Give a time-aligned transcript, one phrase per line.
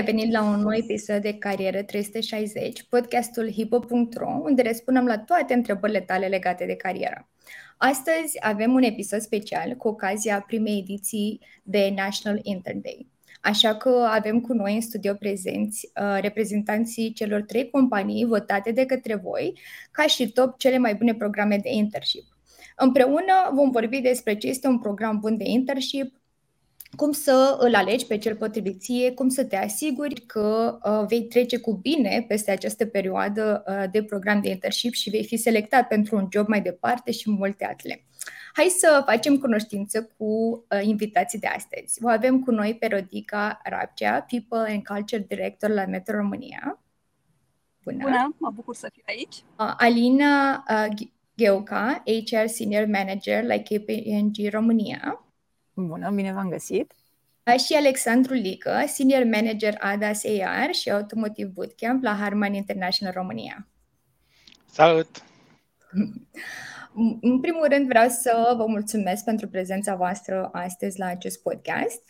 [0.00, 6.00] revenit la un nou episod de Carieră 360, podcastul hipo.ro, unde răspundem la toate întrebările
[6.00, 7.28] tale legate de carieră.
[7.76, 13.06] Astăzi avem un episod special cu ocazia primei ediții de National Intern Day.
[13.40, 18.86] Așa că avem cu noi în studio prezenți uh, reprezentanții celor trei companii votate de
[18.86, 19.58] către voi
[19.90, 22.24] ca și top cele mai bune programe de internship.
[22.76, 26.19] Împreună vom vorbi despre ce este un program bun de internship,
[26.96, 31.22] cum să îl alegi pe cel potrivit ție, cum să te asiguri că uh, vei
[31.22, 35.88] trece cu bine peste această perioadă uh, de program de internship și vei fi selectat
[35.88, 38.04] pentru un job mai departe și multe altele.
[38.52, 42.04] Hai să facem cunoștință cu uh, invitații de astăzi.
[42.04, 46.82] O avem cu noi pe Rodica Rapcea, People and Culture Director la Metro România.
[47.84, 48.02] Bună!
[48.02, 49.34] Bună, mă bucur să fiu aici.
[49.58, 55.24] Uh, Alina uh, Gheuca, HR Senior Manager la KPMG România.
[55.86, 56.94] Bună, bine v-am găsit!
[57.66, 63.68] Și Alexandru Lică, Senior Manager ADAS AR și Automotive Bootcamp la Harman International România.
[64.70, 65.24] Salut!
[67.20, 72.02] În primul rând vreau să vă mulțumesc pentru prezența voastră astăzi la acest podcast.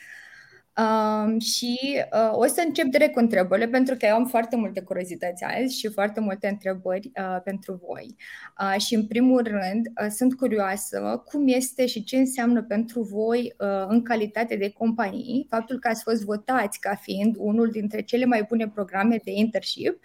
[0.81, 1.79] Um, și
[2.13, 5.79] uh, o să încep direct cu întrebările, pentru că eu am foarte multe curiozități azi
[5.79, 8.17] și foarte multe întrebări uh, pentru voi.
[8.61, 13.55] Uh, și, în primul rând, uh, sunt curioasă cum este și ce înseamnă pentru voi,
[13.59, 18.25] uh, în calitate de companii, faptul că ați fost votați ca fiind unul dintre cele
[18.25, 19.99] mai bune programe de internship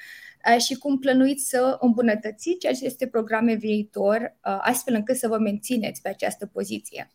[0.54, 6.02] uh, și cum plănuiți să îmbunătățiți aceste programe viitor, uh, astfel încât să vă mențineți
[6.02, 7.10] pe această poziție.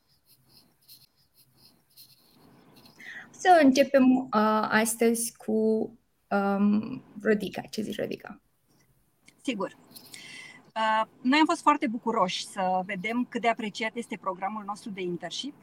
[3.41, 4.29] Să începem uh,
[4.71, 5.53] astăzi cu
[6.29, 7.61] um, Rodica.
[7.61, 8.41] Ce zici, Rodica?
[9.43, 9.77] Sigur.
[10.77, 15.01] Uh, noi am fost foarte bucuroși să vedem cât de apreciat este programul nostru de
[15.01, 15.55] internship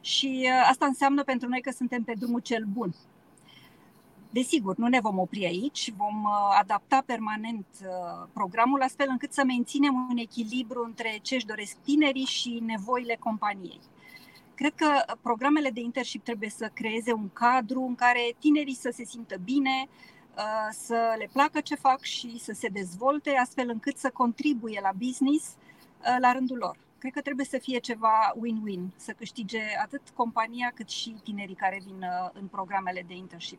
[0.00, 2.94] și uh, asta înseamnă pentru noi că suntem pe drumul cel bun.
[4.30, 9.42] Desigur, nu ne vom opri aici, vom uh, adapta permanent uh, programul astfel încât să
[9.46, 13.80] menținem un echilibru între ce își doresc tinerii și nevoile companiei.
[14.58, 19.04] Cred că programele de internship trebuie să creeze un cadru în care tinerii să se
[19.04, 24.10] simtă bine, uh, să le placă ce fac și să se dezvolte astfel încât să
[24.10, 26.76] contribuie la business uh, la rândul lor.
[26.98, 31.80] Cred că trebuie să fie ceva win-win, să câștige atât compania cât și tinerii care
[31.84, 33.58] vin uh, în programele de internship.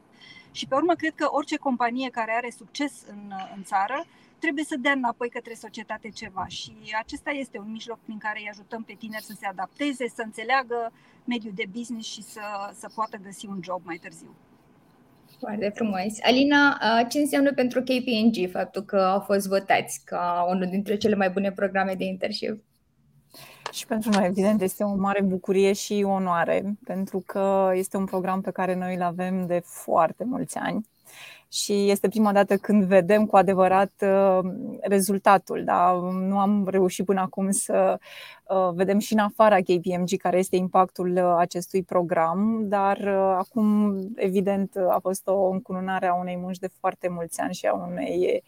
[0.52, 4.06] Și pe urmă, cred că orice companie care are succes în, în țară
[4.40, 8.50] trebuie să dea înapoi către societate ceva și acesta este un mijloc prin care îi
[8.52, 10.92] ajutăm pe tineri să se adapteze, să înțeleagă
[11.26, 12.42] mediul de business și să,
[12.74, 14.36] să poată găsi un job mai târziu.
[15.40, 16.14] Foarte frumos.
[16.22, 16.78] Alina,
[17.10, 21.52] ce înseamnă pentru KPNG faptul că au fost votați ca unul dintre cele mai bune
[21.52, 22.64] programe de internship?
[23.72, 28.42] Și pentru noi, evident, este o mare bucurie și onoare, pentru că este un program
[28.42, 30.88] pe care noi îl avem de foarte mulți ani
[31.52, 34.40] și este prima dată când vedem cu adevărat uh,
[34.82, 35.64] rezultatul.
[35.64, 35.92] Da?
[36.12, 38.00] Nu am reușit până acum să
[38.50, 43.08] uh, vedem și în afara KPMG care este impactul uh, acestui program, dar
[43.38, 47.74] acum, evident, a fost o încununare a unei munci de foarte mulți ani și a
[47.74, 48.44] unei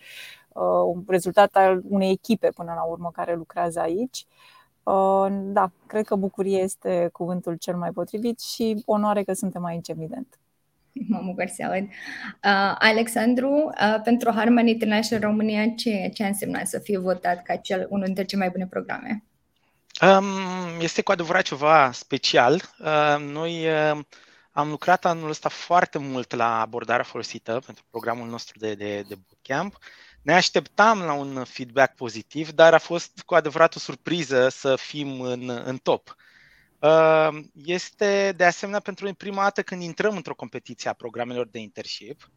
[0.85, 4.25] un rezultat al unei echipe până la urmă care lucrează aici.
[5.41, 10.40] Da, cred că bucurie este cuvântul cel mai potrivit și onoare că suntem aici, evident.
[11.07, 11.83] Mă bucur să aud.
[11.83, 17.55] Uh, Alexandru, uh, pentru Harman International România, ce, ce a însemnat să fie votat ca
[17.55, 19.23] cel, unul dintre cele mai bune programe?
[20.01, 22.61] Um, este cu adevărat ceva special.
[22.79, 23.99] Uh, noi uh,
[24.51, 29.15] am lucrat anul ăsta foarte mult la abordarea folosită pentru programul nostru de, de, de
[29.27, 29.77] bootcamp.
[30.21, 35.21] Ne așteptam la un feedback pozitiv, dar a fost cu adevărat o surpriză să fim
[35.21, 36.07] în, în top.
[36.07, 36.29] Uh, Ehm,
[37.53, 42.31] este de asemenea pentru noi prima dată când intrăm într-o competiție a programelor de internship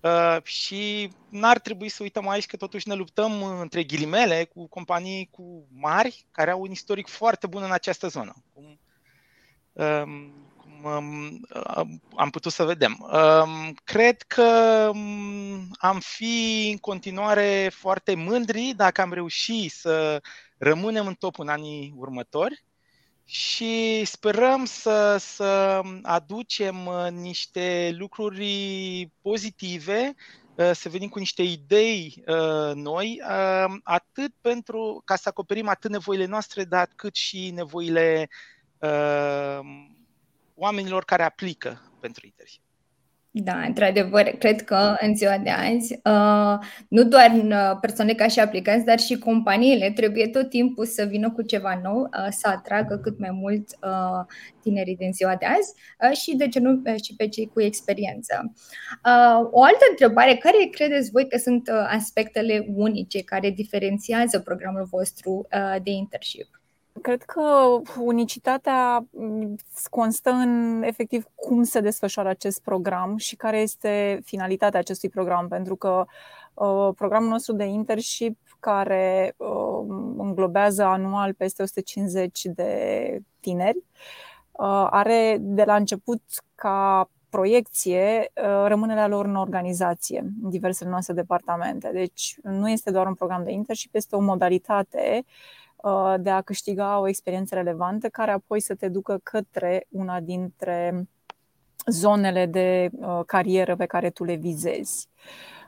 [0.00, 5.28] ehm, și n-ar trebui să uităm aici că totuși ne luptăm între ghilimele cu companii
[5.30, 8.34] cu mari care au un istoric foarte bun în această zonă.
[8.52, 8.80] Cum,
[9.72, 10.86] ehm, cum
[12.16, 13.10] am putut să vedem.
[13.84, 14.90] Cred că
[15.72, 20.22] am fi în continuare foarte mândri dacă am reușit să
[20.58, 22.64] rămânem în top în anii următori
[23.24, 30.14] și sperăm să, să aducem uh, niște lucruri pozitive,
[30.54, 33.22] uh, să venim cu niște idei uh, noi,
[33.82, 38.28] atât pentru ca să acoperim atât nevoile noastre, dar cât și nevoile
[40.54, 42.63] oamenilor care aplică pentru internship.
[43.36, 48.40] Da, într-adevăr, cred că în ziua de azi, uh, nu doar uh, persoane ca și
[48.40, 52.96] aplicanți, dar și companiile trebuie tot timpul să vină cu ceva nou, uh, să atragă
[53.02, 53.68] cât mai mult
[54.62, 55.72] tinerii din ziua de azi
[56.20, 58.52] și, de ce nu, și pe cei cu experiență.
[59.50, 65.46] O altă întrebare, care credeți voi că sunt aspectele unice care diferențiază programul vostru
[65.82, 66.63] de internship?
[67.02, 67.42] Cred că
[68.00, 69.56] unicitatea mm,
[69.90, 75.76] constă în efectiv cum se desfășoară acest program și care este finalitatea acestui program, pentru
[75.76, 76.04] că
[76.54, 79.84] uh, programul nostru de internship care uh,
[80.16, 86.22] înglobează anual peste 150 de tineri uh, are de la început
[86.54, 91.90] ca proiecție uh, rămâne la lor în organizație, în diversele noastre departamente.
[91.92, 95.63] Deci nu este doar un program de internship, este o modalitate uh, Uh,
[96.20, 101.08] de a câștiga o experiență relevantă care apoi să te ducă către una dintre
[101.86, 105.08] zonele de uh, carieră pe care tu le vizezi.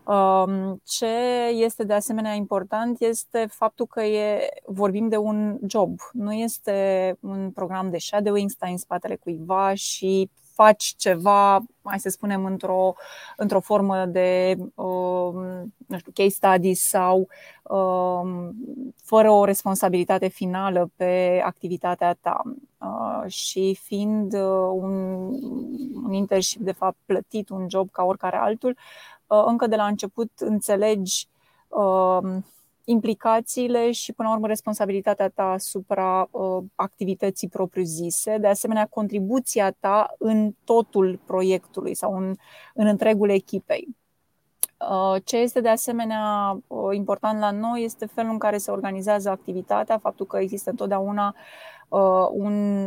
[0.05, 1.07] Um, ce
[1.53, 7.51] este de asemenea important este faptul că e, vorbim de un job, nu este un
[7.51, 12.95] program de shadowing, stai în spatele cuiva și faci ceva, mai să spunem, într-o,
[13.37, 15.35] într-o formă de uh,
[15.87, 17.29] nu știu, case study sau
[17.63, 18.49] uh,
[19.05, 22.43] fără o responsabilitate finală pe activitatea ta.
[22.79, 24.93] Uh, și fiind uh, un,
[26.05, 28.77] un internship, de fapt, plătit, un job ca oricare altul,
[29.27, 31.29] uh, încă de la început înțelegi
[31.69, 32.37] uh,
[32.89, 40.15] implicațiile și, până la urmă, responsabilitatea ta asupra uh, activității propriu-zise, de asemenea, contribuția ta
[40.19, 42.35] în totul proiectului sau în,
[42.75, 43.97] în întregul echipei.
[44.91, 49.31] Uh, ce este de asemenea uh, important la noi este felul în care se organizează
[49.31, 51.35] activitatea, faptul că există întotdeauna
[51.89, 52.87] uh, un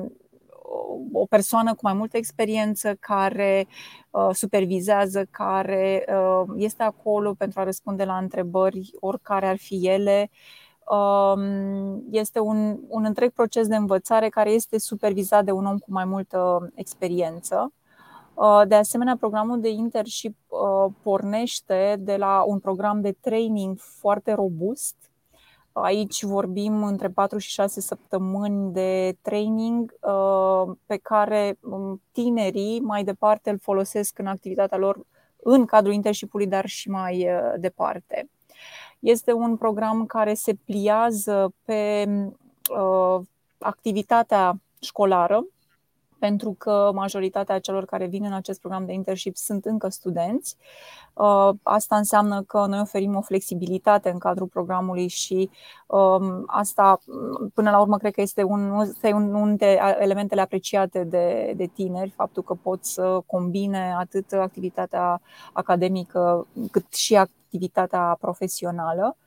[1.11, 3.67] o persoană cu mai multă experiență care
[4.09, 10.29] uh, supervizează, care uh, este acolo pentru a răspunde la întrebări, oricare ar fi ele.
[10.89, 15.91] Um, este un, un întreg proces de învățare care este supervizat de un om cu
[15.91, 17.73] mai multă experiență.
[18.33, 20.37] Uh, de asemenea, programul de internship
[21.01, 25.08] pornește de la un program de training foarte robust
[25.81, 33.03] Aici vorbim între 4 și 6 săptămâni de training uh, pe care um, tinerii mai
[33.03, 35.05] departe îl folosesc în activitatea lor
[35.43, 38.29] în cadrul internship dar și mai uh, departe.
[38.99, 42.05] Este un program care se pliază pe
[42.69, 43.21] uh,
[43.59, 45.45] activitatea școlară,
[46.19, 50.55] pentru că majoritatea celor care vin în acest program de internship sunt încă studenți.
[51.13, 55.49] Uh, asta înseamnă că noi oferim o flexibilitate în cadrul programului și
[55.87, 56.99] um, asta,
[57.53, 62.09] până la urmă, cred că este un, este unul dintre elementele apreciate de, de tineri,
[62.09, 65.21] faptul că pot să combine atât activitatea
[65.53, 69.17] academică cât și activitatea profesională.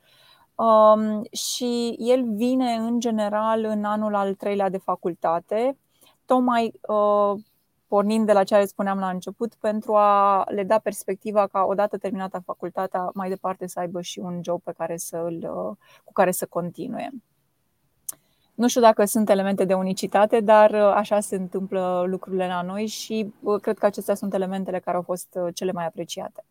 [0.55, 5.77] Um, și el vine în general în anul al treilea de facultate,
[6.25, 7.39] tocmai uh,
[7.87, 12.41] pornind de la ce spuneam la început, pentru a le da perspectiva ca odată terminată
[12.45, 16.31] facultatea, mai departe să aibă și un job pe care să îl, uh, cu care
[16.31, 17.09] să continue.
[18.55, 22.85] Nu știu dacă sunt elemente de unicitate, dar uh, așa se întâmplă lucrurile la noi
[22.85, 26.43] și cred că acestea sunt elementele care au fost cele mai apreciate.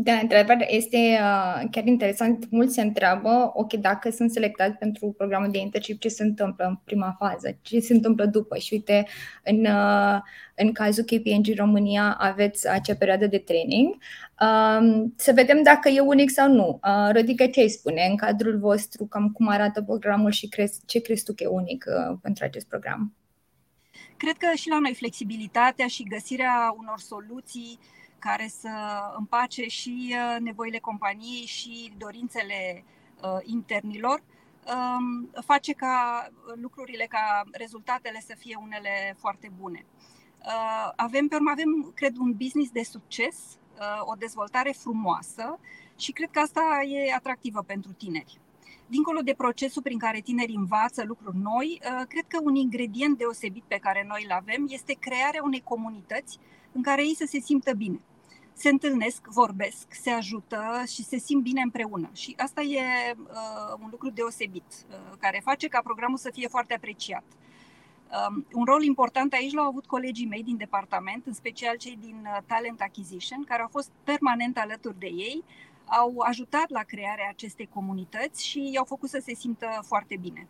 [0.00, 2.50] Da, într-adevăr, este uh, chiar interesant.
[2.50, 6.76] Mulți se întreabă, ok, dacă sunt selectat pentru programul de internship, ce se întâmplă în
[6.84, 8.56] prima fază, ce se întâmplă după.
[8.56, 9.06] Și uite,
[9.44, 10.20] în, uh,
[10.54, 13.94] în cazul KPNG România aveți acea perioadă de training.
[14.40, 16.80] Uh, să vedem dacă e unic sau nu.
[16.82, 21.00] Uh, Rodica, ce îi spune în cadrul vostru, cam cum arată programul și crezi, ce
[21.00, 23.14] crezi tu că e unic uh, pentru acest program?
[24.16, 28.70] Cred că și la noi flexibilitatea și găsirea unor soluții uh, care să
[29.16, 32.84] împace și uh, nevoile companiei și dorințele
[33.22, 34.22] uh, internilor,
[34.74, 39.84] um, face ca lucrurile, ca rezultatele să fie unele foarte bune.
[40.38, 43.36] Uh, avem, pe urmă, avem, cred, un business de succes,
[44.00, 45.58] o dezvoltare frumoasă
[45.96, 48.40] și cred că asta e atractivă pentru tineri.
[48.86, 53.78] Dincolo de procesul prin care tinerii învață lucruri noi, cred că un ingredient deosebit pe
[53.78, 56.38] care noi îl avem este crearea unei comunități
[56.78, 58.00] în care ei să se simtă bine.
[58.52, 62.10] Se întâlnesc, vorbesc, se ajută și se simt bine împreună.
[62.12, 62.80] Și asta e
[63.16, 67.24] uh, un lucru deosebit, uh, care face ca programul să fie foarte apreciat.
[68.28, 72.16] Um, un rol important aici l-au avut colegii mei din departament, în special cei din
[72.22, 75.44] uh, Talent Acquisition, care au fost permanent alături de ei,
[75.84, 80.48] au ajutat la crearea acestei comunități și i-au făcut să se simtă foarte bine.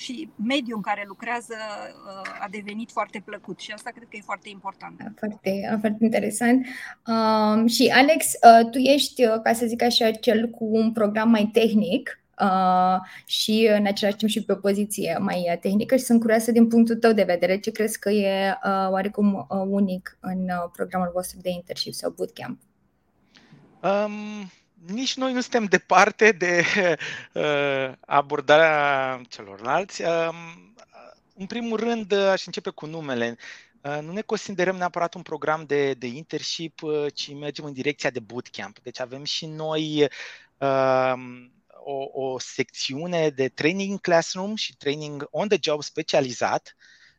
[0.00, 1.54] Și mediul în care lucrează
[2.40, 5.12] a devenit foarte plăcut și asta cred că e foarte important.
[5.18, 6.66] Foarte, foarte interesant.
[7.06, 11.50] Um, și Alex, uh, tu ești, ca să zic așa, cel cu un program mai
[11.52, 16.52] tehnic Uh, și în același timp și pe o poziție mai tehnică și sunt curioasă
[16.52, 20.70] din punctul tău de vedere ce crezi că e uh, oarecum uh, unic în uh,
[20.72, 22.60] programul vostru de internship sau bootcamp?
[23.82, 24.50] Um,
[24.86, 26.64] nici noi nu suntem departe de
[27.32, 30.02] uh, abordarea celorlalți.
[30.02, 30.74] Um,
[31.34, 33.36] în primul rând, uh, aș începe cu numele.
[33.80, 38.10] Uh, nu ne considerăm neapărat un program de, de internship, uh, ci mergem în direcția
[38.10, 38.78] de bootcamp.
[38.78, 40.08] Deci avem și noi
[40.58, 41.12] uh,
[41.84, 46.76] o, o secțiune de training classroom și training on the job specializat,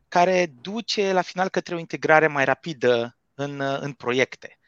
[0.08, 4.60] care duce la final către o integrare mai rapidă în, în proiecte.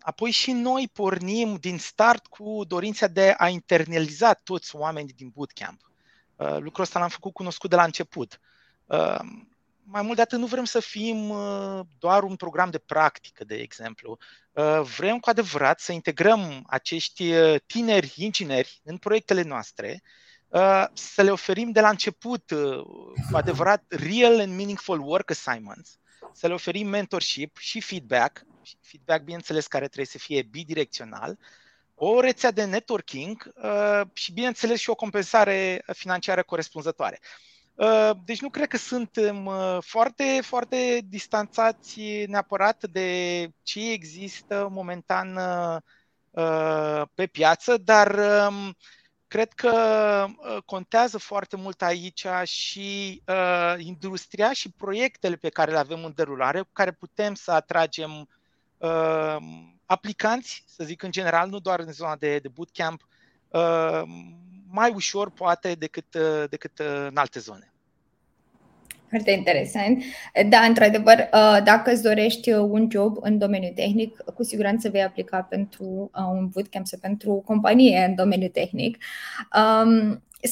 [0.00, 5.80] Apoi și noi pornim din start cu dorința de a internaliza toți oamenii din bootcamp.
[6.36, 8.40] Lucrul ăsta l-am făcut cunoscut de la început.
[9.86, 11.34] Mai mult de atât, nu vrem să fim
[11.98, 14.18] doar un program de practică, de exemplu.
[14.96, 17.34] Vrem cu adevărat să integrăm acești
[17.66, 20.02] tineri ingineri în proiectele noastre,
[20.92, 22.52] să le oferim de la început
[23.30, 25.98] cu adevărat real and meaningful work assignments,
[26.32, 28.44] să le oferim mentorship și feedback,
[28.80, 31.38] feedback, bineînțeles, care trebuie să fie bidirecțional,
[31.94, 37.20] o rețea de networking uh, și, bineînțeles, și o compensare financiară corespunzătoare.
[37.74, 45.36] Uh, deci nu cred că suntem uh, foarte, foarte distanțați neapărat de ce există momentan
[45.36, 48.14] uh, pe piață, dar
[48.48, 48.76] um,
[49.34, 50.26] cred că
[50.64, 53.22] contează foarte mult aici și
[53.76, 58.28] industria și proiectele pe care le avem în derulare, cu care putem să atragem
[59.86, 63.06] aplicanți, să zic în general, nu doar în zona de, de bootcamp,
[64.68, 66.16] mai ușor poate decât,
[66.48, 67.73] decât în alte zone.
[69.08, 70.02] Foarte interesant.
[70.48, 71.28] Da, într-adevăr,
[71.64, 76.86] dacă îți dorești un job în domeniul tehnic, cu siguranță vei aplica pentru un bootcamp
[76.86, 78.98] sau pentru o companie în domeniul tehnic.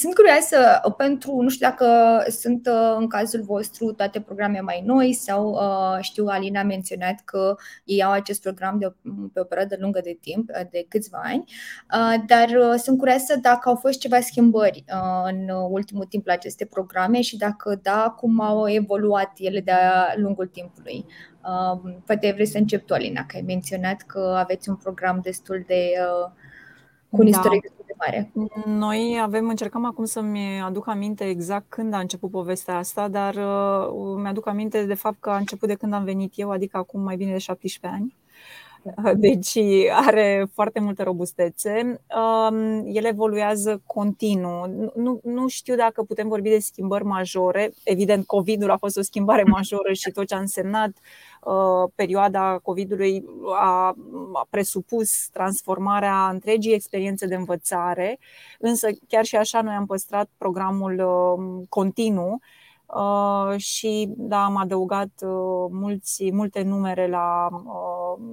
[0.01, 1.87] Sunt curioasă pentru, nu știu dacă
[2.31, 7.21] sunt uh, în cazul vostru toate programe mai noi sau uh, știu, Alina a menționat
[7.25, 8.95] că ei au acest program de,
[9.33, 11.45] pe o perioadă lungă de timp, uh, de câțiva ani,
[12.27, 14.85] dar sunt curioasă dacă au fost ceva schimbări
[15.25, 20.47] în ultimul timp la aceste programe și dacă da, cum au evoluat ele de-a lungul
[20.47, 21.07] timpului.
[22.07, 25.93] Poate vrei să încep tu, Alina, că ai menționat că aveți un program destul de
[27.11, 27.37] cu un da.
[27.37, 28.31] istoric de mare.
[28.67, 34.21] Noi avem, încercăm acum să-mi aduc aminte exact când a început povestea asta, dar uh,
[34.23, 37.17] mi-aduc aminte de fapt că a început de când am venit eu, adică acum mai
[37.17, 38.17] bine de 17 ani.
[39.17, 39.59] Deci
[39.91, 42.01] are foarte multă robustețe.
[42.17, 44.91] Um, el evoluează continuu.
[44.95, 47.73] Nu, nu știu dacă putem vorbi de schimbări majore.
[47.85, 50.91] Evident, COVID-ul a fost o schimbare majoră și tot ce a însemnat
[51.43, 53.25] uh, perioada COVID-ului
[53.55, 53.97] a
[54.51, 58.19] presupus transformarea întregii experiențe de învățare.
[58.59, 62.62] Însă, chiar și așa, noi am păstrat programul uh, continuu Uh,
[63.57, 68.25] și da, am adăugat uh, mulți, multe numere la uh,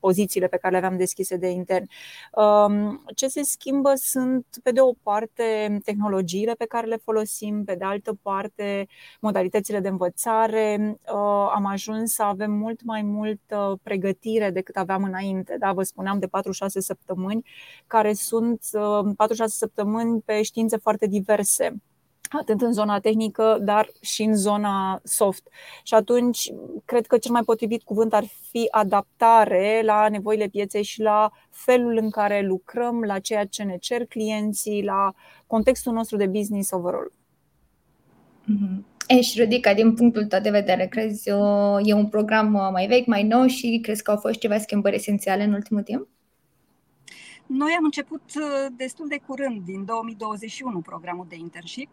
[0.00, 1.86] pozițiile pe care le aveam deschise de intern.
[2.32, 7.74] Um, ce se schimbă sunt, pe de o parte, tehnologiile pe care le folosim, pe
[7.74, 8.86] de altă parte,
[9.20, 10.98] modalitățile de învățare.
[11.54, 15.56] Am ajuns să avem mult mai multă pregătire decât aveam înainte.
[15.58, 16.30] Da, vă spuneam de 4-6
[16.66, 17.44] săptămâni,
[17.86, 18.66] care sunt 4-6
[19.46, 21.80] săptămâni pe științe foarte diverse
[22.36, 25.48] atât în zona tehnică, dar și în zona soft.
[25.82, 26.52] Și atunci,
[26.84, 31.98] cred că cel mai potrivit cuvânt ar fi adaptare la nevoile pieței și la felul
[32.00, 35.12] în care lucrăm, la ceea ce ne cer clienții, la
[35.46, 37.12] contextul nostru de business overall.
[38.42, 38.96] Mm-hmm.
[39.06, 41.28] E, și Rudica, din punctul tău de vedere, crezi
[41.82, 45.44] e un program mai vechi, mai nou și crezi că au fost ceva schimbări esențiale
[45.44, 46.08] în ultimul timp?
[47.48, 51.90] Noi am început uh, destul de curând, din 2021, programul de internship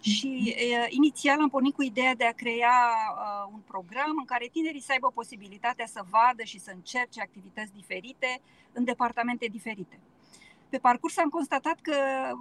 [0.00, 2.76] și uh, inițial am pornit cu ideea de a crea
[3.12, 7.72] uh, un program în care tinerii să aibă posibilitatea să vadă și să încerce activități
[7.72, 8.40] diferite
[8.72, 9.98] în departamente diferite.
[10.68, 11.96] Pe parcurs am constatat că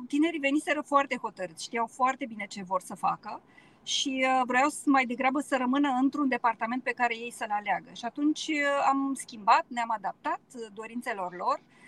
[0.08, 3.42] tinerii veniseră foarte hotărâți, știau foarte bine ce vor să facă
[3.84, 7.90] și vreau mai degrabă să rămână într-un departament pe care ei să-l aleagă.
[7.94, 8.50] Și atunci
[8.88, 10.42] am schimbat, ne-am adaptat
[10.74, 11.83] dorințelor lor Uh,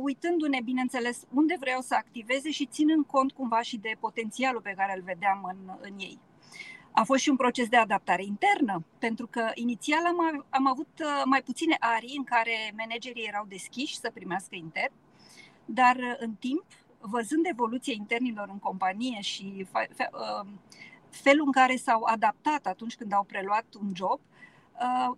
[0.00, 4.92] uitându-ne, bineînțeles, unde vreau să activeze și ținând cont cumva și de potențialul pe care
[4.96, 6.18] îl vedeam în, în ei.
[6.92, 11.22] A fost și un proces de adaptare internă, pentru că inițial am, am avut uh,
[11.24, 14.92] mai puține arii în care managerii erau deschiși să primească intern,
[15.64, 16.64] dar uh, în timp
[17.00, 19.66] văzând evoluția internilor în companie și
[21.08, 24.59] felul în care s-au adaptat atunci când au preluat un job, Uh,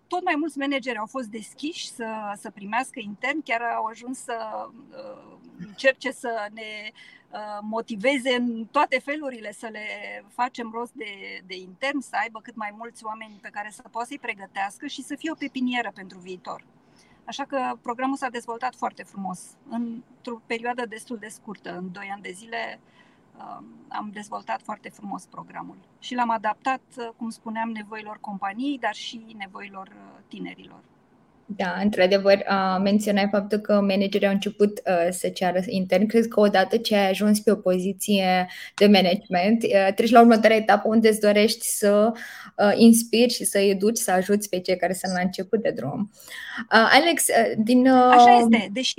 [0.07, 4.67] tot mai mulți manageri au fost deschiși să, să primească intern, chiar au ajuns să
[4.89, 6.91] uh, încerce să ne
[7.31, 9.85] uh, motiveze în toate felurile, să le
[10.29, 14.07] facem rost de, de intern, să aibă cât mai mulți oameni pe care să poată
[14.07, 16.65] să-i pregătească și să fie o pepinieră pentru viitor.
[17.25, 19.41] Așa că programul s-a dezvoltat foarte frumos.
[19.69, 22.92] Într-o perioadă destul de scurtă, în 2 ani de zile, Um,
[23.87, 29.35] am dezvoltat foarte frumos programul și l-am adaptat, uh, cum spuneam, nevoilor companiei, dar și
[29.37, 30.79] nevoilor uh, tinerilor.
[31.45, 32.43] Da, într-adevăr,
[32.83, 36.05] menționai faptul că managerii au început uh, să ceară intern.
[36.05, 40.57] Cred că odată ce ai ajuns pe o poziție de management, uh, treci la următoarea
[40.57, 42.11] etapă unde îți dorești să
[42.57, 46.11] uh, inspiri și să educi, să ajuți pe cei care sunt la început de drum.
[46.71, 47.87] Uh, Alex, uh, din...
[47.87, 48.11] Uh...
[48.11, 48.95] Așa este, deși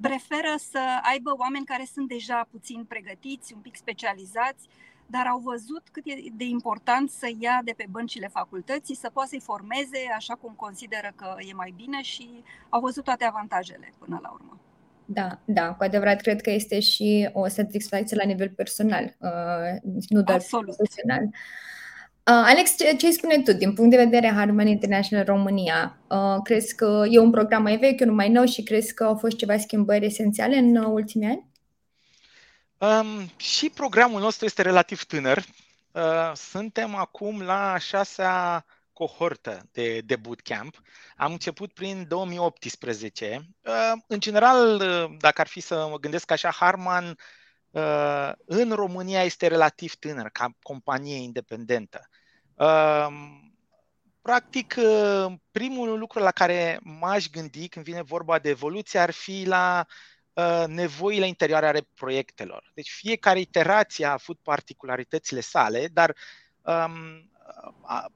[0.00, 4.68] preferă să aibă oameni care sunt deja puțin pregătiți, un pic specializați,
[5.06, 9.28] dar au văzut cât e de important să ia de pe băncile facultății, să poată
[9.28, 12.28] să-i formeze așa cum consideră că e mai bine și
[12.68, 14.60] au văzut toate avantajele până la urmă.
[15.04, 20.22] Da, da, cu adevărat cred că este și o satisfacție la nivel personal, uh, nu
[20.22, 20.76] doar Absolut.
[20.76, 21.22] profesional.
[21.22, 21.38] Uh, Uh,
[22.32, 25.98] Alex, ce, ce spune tu din punct de vedere Harman International România?
[26.08, 29.16] Uh, crezi că e un program mai vechi, unul mai nou și crezi că au
[29.16, 31.48] fost ceva schimbări esențiale în uh, ultimii ani?
[32.78, 35.44] Um, și programul nostru este relativ tânăr.
[35.92, 40.82] Uh, suntem acum la șasea cohortă de, de bootcamp.
[41.16, 43.48] Am început prin 2018.
[43.64, 47.16] Uh, în general, uh, dacă ar fi să mă gândesc așa, Harman
[47.70, 52.08] uh, în România este relativ tânăr ca companie independentă.
[54.22, 59.44] Practic, uh, primul lucru la care m-aș gândi când vine vorba de evoluție ar fi
[59.46, 59.86] la
[60.32, 62.70] uh, nevoile interioare ale proiectelor.
[62.74, 66.16] Deci fiecare iterație a avut particularitățile sale, dar
[66.62, 67.30] um,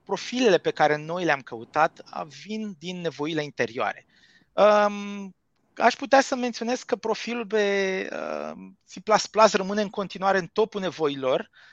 [0.03, 2.01] profilele pe care noi le-am căutat
[2.43, 4.05] vin din nevoile interioare.
[4.53, 5.35] Um,
[5.75, 8.57] aș putea să menționez că profilul pe uh,
[8.93, 11.65] C++ rămâne în continuare în topul nevoilor, Uh,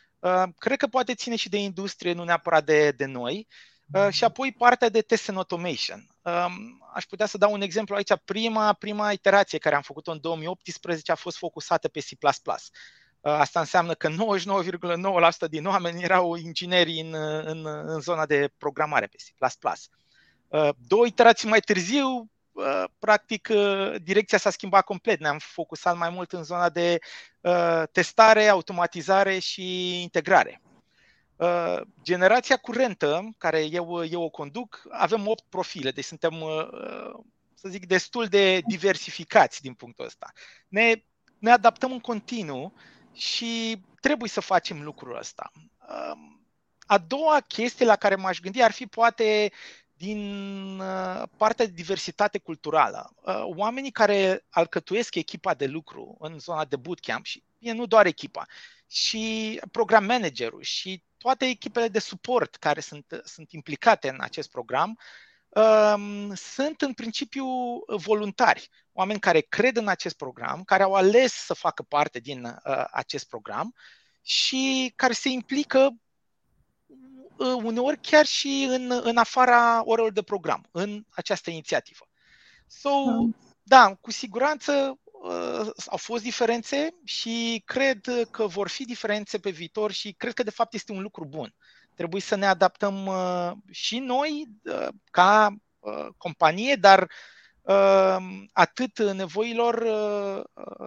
[0.59, 3.47] cred că poate ține și de industrie, nu neapărat de, de noi.
[3.93, 6.07] Uh, și apoi partea de test and automation.
[6.23, 6.55] Um,
[6.95, 8.13] aș putea să dau un exemplu aici.
[8.25, 12.07] Prima, prima iterație care am făcut-o în 2018 a fost focusată pe C++.
[12.13, 19.07] Uh, asta înseamnă că 99,9% din oameni erau ingineri în, în, în zona de programare
[19.07, 19.73] pe C++.
[20.87, 22.29] Două iterații mai târziu, Uh,
[22.99, 25.21] practic uh, direcția s-a schimbat complet.
[25.21, 26.99] Ne-am focusat mai mult în zona de
[27.41, 30.61] uh, testare, automatizare și integrare.
[32.03, 36.35] Generația curentă, care eu, eu o conduc, avem 8 profile, deci suntem,
[37.55, 40.33] să zic, destul de diversificați din punctul ăsta.
[40.69, 40.93] Ne,
[41.39, 42.73] ne adaptăm în continuu
[43.13, 45.53] și trebuie să facem lucrul ăsta.
[46.87, 49.53] A doua chestie la care m-aș gândi ar fi poate
[50.03, 53.15] din uh, partea de diversitate culturală.
[53.21, 58.07] Uh, oamenii care alcătuiesc echipa de lucru în zona de bootcamp și e nu doar
[58.07, 58.47] echipa,
[58.87, 64.99] și program managerul și toate echipele de suport care sunt, sunt implicate în acest program,
[65.49, 67.45] um, sunt în principiu
[67.87, 72.85] voluntari, oameni care cred în acest program, care au ales să facă parte din uh,
[72.91, 73.75] acest program
[74.23, 76.02] și care se implică Uh,
[77.45, 82.09] uneori chiar și în, în afara orelor de program, în această inițiativă.
[82.67, 83.37] So, mm.
[83.63, 88.01] da, cu siguranță uh, au fost diferențe și cred
[88.31, 91.55] că vor fi diferențe pe viitor și cred că de fapt este un lucru bun.
[91.95, 97.11] Trebuie să ne adaptăm uh, și noi uh, ca uh, companie, dar
[97.63, 98.17] uh,
[98.53, 100.43] atât nevoilor uh,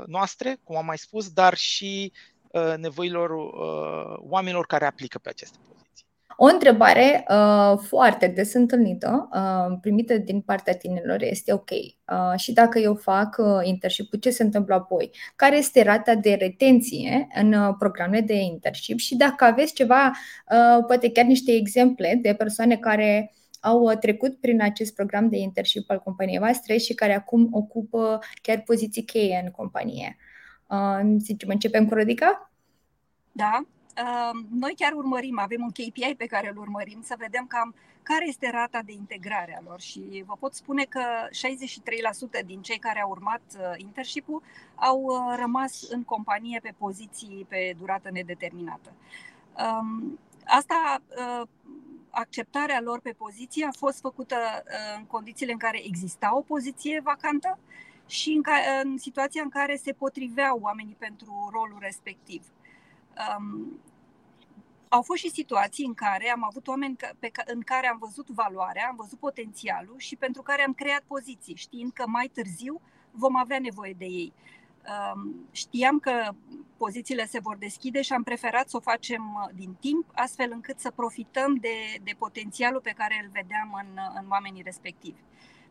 [0.06, 2.12] noastre, cum am mai spus, dar și
[2.48, 5.85] uh, nevoilor uh, oamenilor care aplică pe aceste poziții.
[6.38, 11.70] O întrebare uh, foarte des întâlnită, uh, primită din partea tinerilor, este ok.
[11.72, 15.12] Uh, și dacă eu fac uh, internship, ce se întâmplă apoi?
[15.36, 18.98] Care este rata de retenție în uh, programele de internship?
[18.98, 20.12] Și dacă aveți ceva,
[20.52, 25.38] uh, poate chiar niște exemple de persoane care au uh, trecut prin acest program de
[25.38, 30.18] internship al companiei voastre și care acum ocupă chiar poziții cheie în companie.
[30.70, 32.52] Uh, zicem, începem cu Rodica?
[33.32, 33.66] Da,
[34.50, 38.50] noi chiar urmărim, avem un KPI pe care îl urmărim să vedem cam care este
[38.50, 41.02] rata de integrare a lor și vă pot spune că
[42.42, 44.42] 63% din cei care au urmat uh, internship-ul
[44.76, 48.94] au uh, rămas în companie pe poziții pe durată nedeterminată.
[50.46, 51.48] Asta, uh,
[52.10, 54.36] acceptarea lor pe poziție a fost făcută
[54.98, 57.60] în condițiile în care exista o poziție vacantă
[58.08, 58.54] și în, ca,
[58.84, 62.44] în situația în care se potriveau oamenii pentru rolul respectiv.
[63.38, 63.80] Um,
[64.90, 68.88] au fost și situații în care am avut oameni pe, în care am văzut valoarea,
[68.90, 73.60] am văzut potențialul și pentru care am creat poziții, știind că mai târziu vom avea
[73.60, 74.34] nevoie de ei.
[75.14, 76.32] Um, știam că
[76.78, 80.80] pozițiile se vor deschide și am preferat să o facem uh, din timp, astfel încât
[80.80, 85.20] să profităm de, de potențialul pe care îl vedeam în, în oamenii respectivi.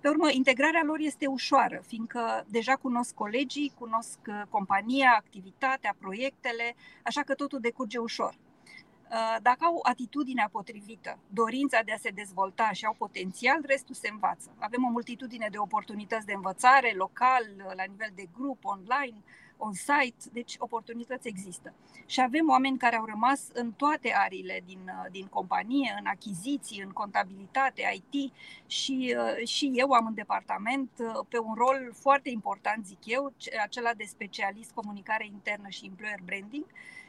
[0.05, 6.75] Pe urmă, integrarea lor este ușoară, fiindcă deja cunosc colegii, cunosc uh, compania, activitatea, proiectele,
[7.03, 8.35] așa că totul decurge ușor.
[8.35, 14.09] Uh, dacă au atitudinea potrivită, dorința de a se dezvolta și au potențial, restul se
[14.09, 14.51] învață.
[14.59, 17.45] Avem o multitudine de oportunități de învățare, local,
[17.77, 19.23] la nivel de grup, online,
[19.57, 21.75] on-site, deci oportunități există.
[22.07, 26.83] Și avem oameni care au rămas în toate ariile din, uh, din companie, în achiziții,
[26.83, 28.33] în contabilitate, IT
[28.67, 30.91] și, uh, și eu am în departament
[31.29, 36.65] pe un rol foarte important, zic eu, acela de specialist comunicare internă și employer branding,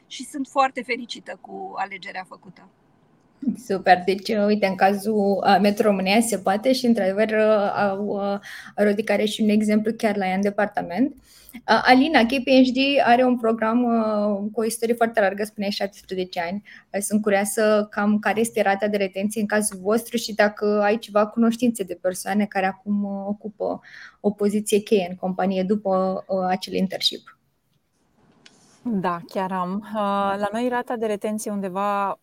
[0.06, 2.68] și sunt foarte fericită cu alegerea făcută.
[3.66, 8.38] Super, deci uite, în cazul uh, Metro România se poate și într-adevăr uh, au uh,
[8.76, 11.14] Rodica și un exemplu chiar la ea în departament.
[11.64, 13.82] Alina, KPHD are un program
[14.52, 16.62] cu o istorie foarte largă, spuneai 17 ani.
[17.00, 21.26] Sunt curioasă cam care este rata de retenție în cazul vostru și dacă ai ceva
[21.26, 23.80] cunoștințe de persoane care acum ocupă
[24.20, 27.36] o poziție cheie în companie după acel internship.
[28.88, 29.74] Da, chiar am.
[29.74, 32.18] Uh, la noi rata de retenție undeva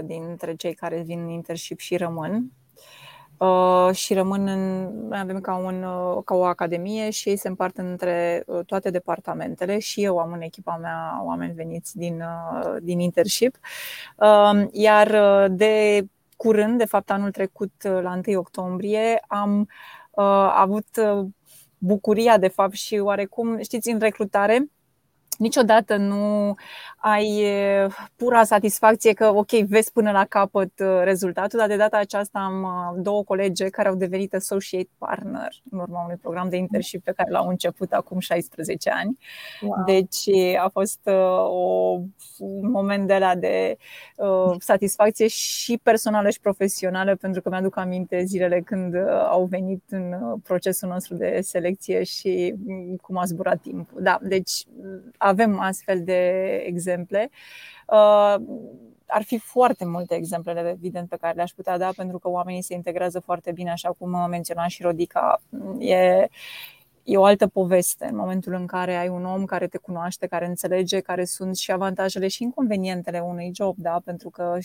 [0.00, 2.52] 82% dintre cei care vin în internship și rămân.
[3.38, 7.76] Uh, și rămân în, avem ca, un, uh, ca o academie și ei se împart
[7.78, 12.22] între toate departamentele și eu am în echipa mea oameni veniți din,
[12.82, 13.56] din internship.
[14.72, 15.08] Iar
[15.48, 19.68] de curând, de fapt anul trecut, la 1 octombrie, am
[20.54, 20.86] avut
[21.78, 24.70] bucuria, de fapt, și oarecum, știți, în recrutare,
[25.38, 26.54] niciodată nu
[26.96, 27.44] ai
[28.16, 30.72] pura satisfacție că, ok, vezi până la capăt
[31.02, 32.66] rezultatul, dar de data aceasta am
[33.02, 37.30] două colege care au devenit associate partner în urma unui program de internship pe care
[37.30, 39.18] l-au început acum 16 ani.
[39.60, 39.84] Wow.
[39.84, 40.28] Deci
[40.64, 41.00] a fost
[41.48, 42.00] o,
[42.38, 43.76] un moment de la de
[44.16, 48.94] uh, satisfacție și personală și profesională, pentru că mi-aduc aminte zilele când
[49.28, 52.54] au venit în procesul nostru de selecție și
[53.02, 54.02] cum a zburat timpul.
[54.02, 54.64] Da, deci
[55.26, 57.30] avem astfel de exemple.
[57.86, 58.36] Uh,
[59.06, 62.74] ar fi foarte multe exemple, evident, pe care le-aș putea da, pentru că oamenii se
[62.74, 65.40] integrează foarte bine, așa cum menționa și Rodica.
[65.78, 66.28] E,
[67.06, 70.46] e o altă poveste în momentul în care ai un om care te cunoaște, care
[70.46, 74.00] înțelege care sunt și avantajele și inconvenientele unui job, da?
[74.04, 74.58] pentru că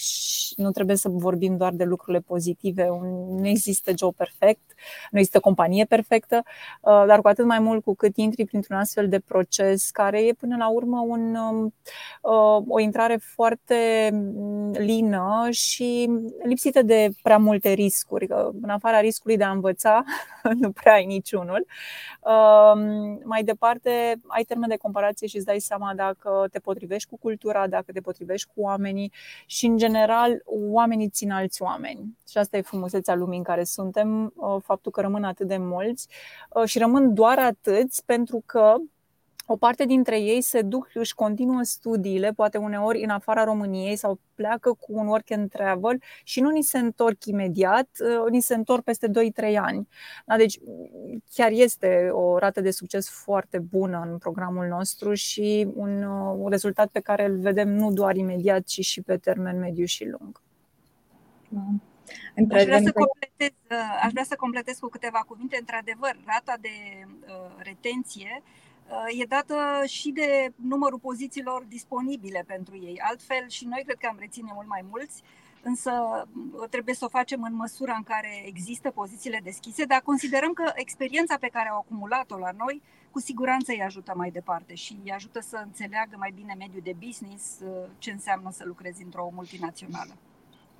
[0.55, 2.87] nu trebuie să vorbim doar de lucrurile pozitive,
[3.29, 4.73] nu există job perfect,
[5.11, 6.43] nu există companie perfectă,
[6.81, 10.33] uh, dar cu atât mai mult cu cât intri printr-un astfel de proces care e
[10.33, 11.73] până la urmă un, um,
[12.21, 16.09] uh, o intrare foarte mm, lină și
[16.43, 18.27] lipsită de prea multe riscuri.
[18.61, 20.03] În afara riscului de a învăța,
[20.61, 21.65] nu prea ai niciunul.
[23.23, 27.67] Mai departe, ai termen de comparație și îți dai seama dacă te potrivești cu cultura,
[27.67, 29.11] dacă te potrivești cu oamenii
[29.45, 30.41] și, în general,
[30.71, 32.17] oamenii țin alți oameni.
[32.29, 36.07] Și asta e frumusețea lumii în care suntem, faptul că rămân atât de mulți
[36.65, 38.75] și rămân doar atâți pentru că
[39.45, 44.19] o parte dintre ei se duc, își continuă studiile, poate uneori în afara României sau
[44.35, 48.55] pleacă cu un work and travel și nu ni se întorc imediat, uh, ni se
[48.55, 49.87] întorc peste 2-3 ani.
[50.25, 50.59] Da, deci
[51.33, 56.49] chiar este o rată de succes foarte bună în programul nostru și un, uh, un
[56.49, 60.41] rezultat pe care îl vedem nu doar imediat, ci și pe termen mediu și lung.
[62.51, 65.57] Aș vrea, să completez, uh, aș vrea să completez cu câteva cuvinte.
[65.59, 66.69] Într-adevăr, rata de
[67.27, 68.60] uh, retenție Uh,
[69.21, 72.99] e dată și de numărul pozițiilor disponibile pentru ei.
[72.99, 75.23] Altfel, și noi cred că am reține mult mai mulți,
[75.63, 80.53] însă uh, trebuie să o facem în măsura în care există pozițiile deschise, dar considerăm
[80.53, 84.99] că experiența pe care au acumulat-o la noi cu siguranță îi ajută mai departe și
[85.03, 89.29] îi ajută să înțeleagă mai bine mediul de business, uh, ce înseamnă să lucrezi într-o
[89.33, 90.13] multinațională.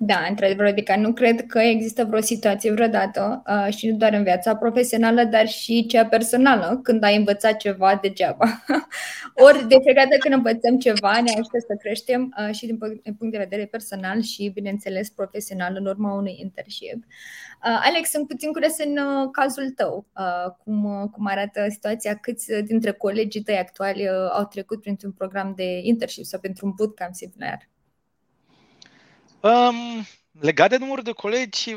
[0.04, 4.22] Da, într-adevăr, adică nu cred că există vreo situație vreodată uh, și nu doar în
[4.22, 8.62] viața profesională, dar și cea personală, când ai învățat ceva degeaba.
[9.46, 12.78] Ori de fiecare dată când învățăm ceva, ne ajută să creștem uh, și din
[13.18, 17.04] punct de vedere personal și, bineînțeles, profesional în urma unui internship.
[17.04, 22.14] Uh, Alex, sunt puțin curios în uh, cazul tău, uh, cum, uh, cum arată situația,
[22.14, 26.72] câți dintre colegii tăi actuali uh, au trecut printr-un program de internship sau pentru un
[26.76, 27.71] bootcamp similar?
[29.42, 30.06] Um,
[30.40, 31.76] legat de numărul de colegi,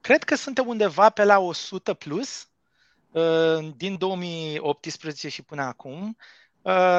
[0.00, 2.48] cred că suntem undeva pe la 100 plus.
[3.76, 6.16] din 2018 și până acum.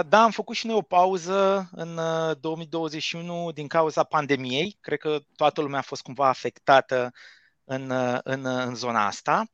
[0.07, 1.99] Da, am făcut și noi o pauză în
[2.39, 4.77] 2021 din cauza pandemiei.
[4.81, 7.11] Cred că toată lumea a fost cumva afectată
[7.63, 7.91] în,
[8.23, 9.45] în, în zona asta.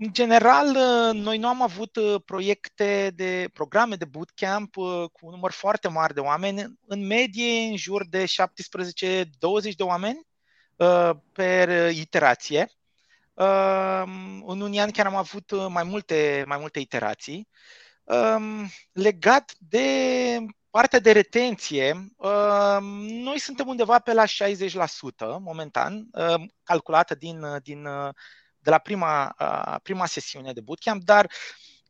[0.00, 0.66] În general,
[1.14, 4.74] noi nu am avut proiecte de programe de bootcamp
[5.12, 8.28] cu un număr foarte mare de oameni, în medie în jur de 17-20
[9.76, 10.26] de oameni
[11.32, 12.70] per iterație.
[14.46, 17.48] În unii ani chiar am avut mai multe, mai multe iterații.
[18.92, 20.38] Legat de
[20.70, 22.12] partea de retenție,
[22.98, 24.28] noi suntem undeva pe la 60%
[25.40, 26.08] momentan,
[26.62, 27.88] calculată din, din,
[28.58, 29.36] de la prima,
[29.82, 31.30] prima sesiune de bootcamp, dar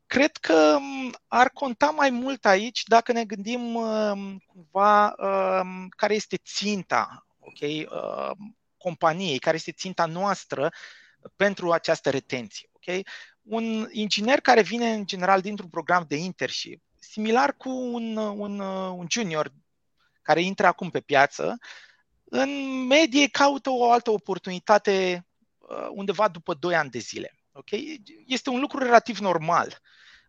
[0.06, 0.78] cred că
[1.26, 3.72] ar conta mai mult aici dacă ne gândim
[4.46, 5.14] cumva
[5.96, 7.88] care este ținta okay,
[8.76, 10.72] companiei, care este ținta noastră
[11.36, 12.68] pentru această retenție.
[12.72, 13.06] Okay?
[13.42, 19.06] Un inginer care vine în general dintr-un program de internship, similar cu un, un, un
[19.10, 19.52] junior
[20.22, 21.58] care intră acum pe piață,
[22.24, 22.50] în
[22.86, 25.27] medie caută o altă oportunitate uh,
[25.90, 27.38] undeva după 2 ani de zile.
[27.52, 28.02] Okay?
[28.26, 29.80] Este un lucru relativ normal.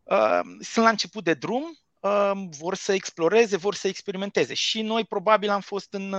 [0.03, 4.53] Uh, sunt la început de drum, uh, vor să exploreze, vor să experimenteze.
[4.53, 6.15] Și noi probabil am fost în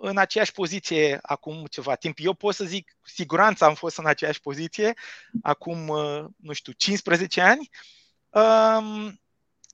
[0.00, 2.18] în aceeași poziție acum ceva timp.
[2.20, 4.94] Eu pot să zic, cu siguranță am fost în aceeași poziție
[5.42, 5.76] acum,
[6.36, 7.70] nu știu, 15 ani.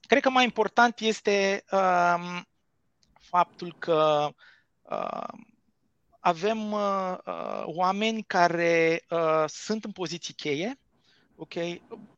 [0.07, 1.63] Cred că mai important este
[3.19, 4.29] faptul că
[6.27, 6.71] avem
[7.63, 9.05] oameni care
[9.45, 10.79] sunt în poziții cheie,
[11.35, 11.53] ok?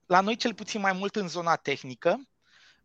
[0.05, 2.19] La noi cel puțin mai mult în zona tehnică,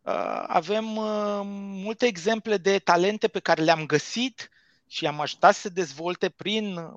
[0.03, 1.41] Uh, avem uh,
[1.85, 4.49] multe exemple de talente pe care le-am găsit
[4.87, 6.93] și am ajutat să se dezvolte prin uh,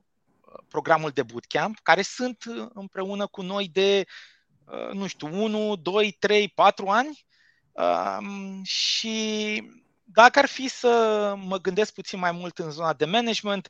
[0.68, 4.06] programul de bootcamp, care sunt împreună cu noi de,
[4.92, 7.26] nu știu, 1, 2, 3, 4 ani.
[7.72, 9.64] Um, și
[10.04, 13.68] dacă ar fi să mă gândesc puțin mai mult în zona de management,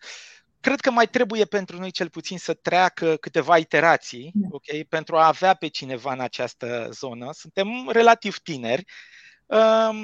[0.66, 4.48] cred că mai trebuie pentru noi cel puțin să treacă câteva iterații, da.
[4.52, 7.30] okay, pentru a avea pe cineva în această zonă.
[7.34, 8.84] Suntem relativ tineri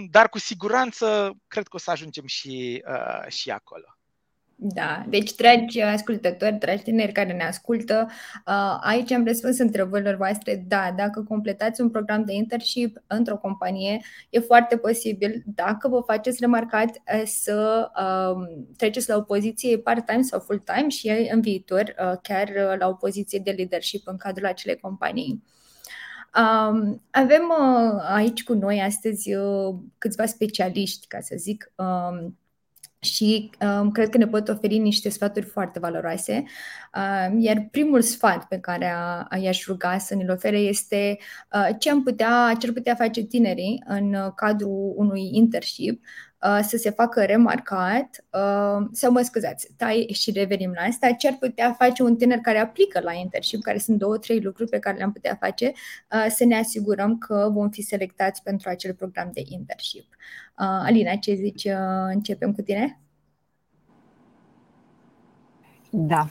[0.10, 3.86] dar cu siguranță cred că o să ajungem și, uh, și acolo.
[4.63, 8.08] Da, deci, dragi ascultători, dragi tineri care ne ascultă,
[8.47, 10.63] uh, aici am răspuns întrebărilor voastre.
[10.67, 16.38] Da, dacă completați un program de internship într-o companie, e foarte posibil, dacă vă faceți
[16.39, 22.50] remarcat, uh, să um, treceți la o poziție part-time sau full-time și în viitor chiar
[22.80, 25.43] la o poziție de leadership în cadrul acelei companii.
[26.38, 32.38] Um, avem uh, aici cu noi astăzi uh, câțiva specialiști, ca să zic, um,
[33.01, 36.43] și um, cred că ne pot oferi niște sfaturi foarte valoroase.
[36.95, 41.17] Uh, iar primul sfat pe care a, a i-aș ruga să ne-l ofere este
[41.53, 46.30] uh, ce am putea, ce ar putea face tinerii în uh, cadrul unui internship Uh,
[46.62, 51.38] să se facă remarcat, uh, sau mă scuzați, tai și revenim la asta, ce ar
[51.39, 54.97] putea face un tiner care aplică la internship, care sunt două, trei lucruri pe care
[54.97, 55.71] le-am putea face,
[56.12, 60.15] uh, să ne asigurăm că vom fi selectați pentru acel program de internship.
[60.56, 61.67] Alina, ce zici?
[62.13, 62.99] Începem cu tine?
[65.89, 66.30] Da.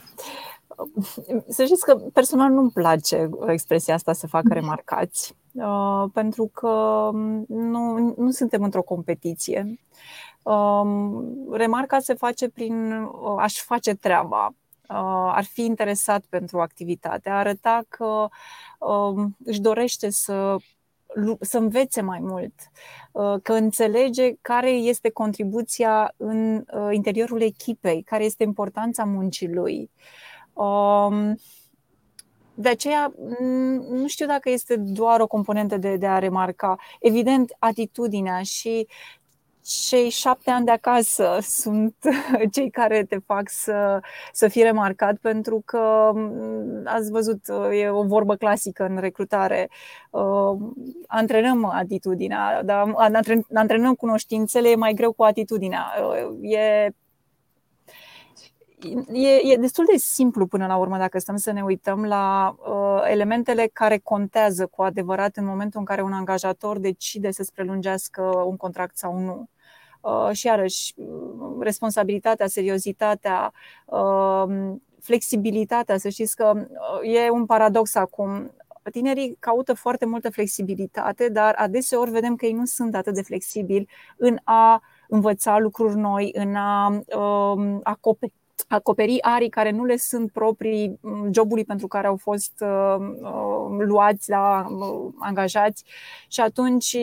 [1.47, 5.35] Să știți că personal nu-mi place expresia asta să facă remarcați.
[5.53, 7.09] Uh, pentru că
[7.47, 9.79] nu, nu suntem într-o competiție.
[10.43, 14.45] Um, remarca se face prin uh, aș face treaba,
[14.89, 18.27] uh, ar fi interesat pentru activitate, a arăta că
[18.79, 20.55] um, își dorește să
[21.39, 22.53] să învețe mai mult,
[23.43, 29.89] că înțelege care este contribuția în interiorul echipei, care este importanța muncii lui.
[32.61, 33.13] Um, de aceea,
[33.89, 36.75] nu știu dacă este doar o componentă de, de a remarca.
[36.99, 38.87] Evident, atitudinea și
[39.63, 41.95] cei șapte ani de acasă sunt
[42.53, 43.99] cei care te fac să,
[44.31, 46.11] să fii remarcat, pentru că
[46.85, 47.39] ați văzut,
[47.71, 49.69] e o vorbă clasică în recrutare.
[50.09, 50.57] Uh,
[51.07, 52.93] antrenăm atitudinea, dar
[53.53, 55.85] antrenăm cunoștințele, e mai greu cu atitudinea.
[56.01, 56.93] Uh, e
[59.11, 63.01] e, e destul de simplu până la urmă dacă stăm să ne uităm la uh,
[63.09, 68.57] elementele care contează cu adevărat în momentul în care un angajator decide să-ți prelungească un
[68.57, 69.49] contract sau nu.
[70.01, 73.53] Uh, și iarăși, uh, responsabilitatea, seriozitatea,
[73.85, 75.97] uh, flexibilitatea.
[75.97, 78.51] Să știți că uh, e un paradox acum.
[78.91, 83.87] Tinerii caută foarte multă flexibilitate, dar adeseori vedem că ei nu sunt atât de flexibili
[84.17, 88.33] în a învăța lucruri noi, în a uh, acoperi
[88.67, 90.99] acoperi arii care nu le sunt proprii
[91.31, 95.83] jobului pentru care au fost uh, uh, luați la uh, angajați.
[96.27, 96.97] Și atunci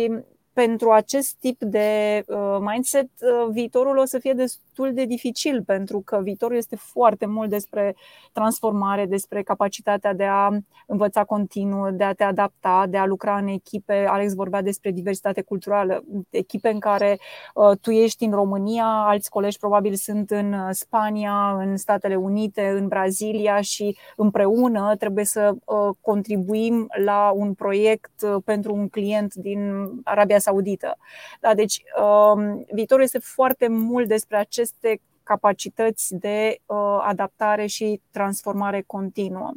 [0.52, 6.02] pentru acest tip de uh, mindset, uh, viitorul o să fie destul de dificil, pentru
[6.04, 7.96] că viitorul este foarte mult despre
[8.32, 10.48] transformare, despre capacitatea de a
[10.86, 14.06] învăța continuu, de a te adapta, de a lucra în echipe.
[14.08, 17.18] Alex vorbea despre diversitate culturală, echipe în care
[17.54, 22.88] uh, tu ești în România, alți colegi probabil sunt în Spania, în Statele Unite, în
[22.88, 25.54] Brazilia și împreună trebuie să
[26.00, 28.10] contribuim la un proiect
[28.44, 30.96] pentru un client din Arabia Saudită.
[31.40, 34.36] Da, deci um, viitorul este foarte mult despre
[34.68, 39.52] aceste capacități de uh, adaptare și transformare continuă.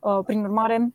[0.00, 0.92] Uh, prin urmare,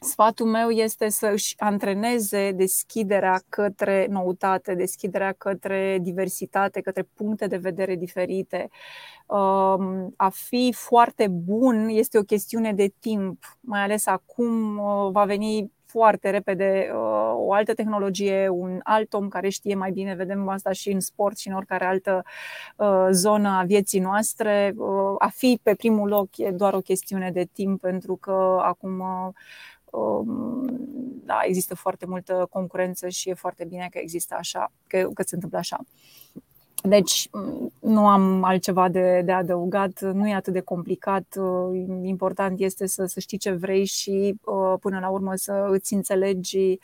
[0.00, 7.56] Sfatul meu este să își antreneze deschiderea către noutate, deschiderea către diversitate, către puncte de
[7.56, 8.68] vedere diferite.
[9.26, 15.24] Um, a fi foarte bun este o chestiune de timp, mai ales acum uh, va
[15.24, 20.48] veni foarte repede uh, o altă tehnologie, un alt om care știe mai bine, vedem
[20.48, 22.22] asta și în sport și în oricare altă
[22.76, 24.72] uh, zonă a vieții noastre.
[24.76, 29.02] Uh, a fi pe primul loc e doar o chestiune de timp, pentru că acum
[29.84, 30.64] um,
[31.24, 35.34] da, există foarte multă concurență și e foarte bine că există așa, că, că se
[35.34, 35.78] întâmplă așa.
[36.82, 37.28] Deci
[37.80, 41.36] nu am altceva de, de adăugat, nu e atât de complicat.
[42.02, 46.78] Important este să, să știi ce vrei și uh, până la urmă să îți înțelegi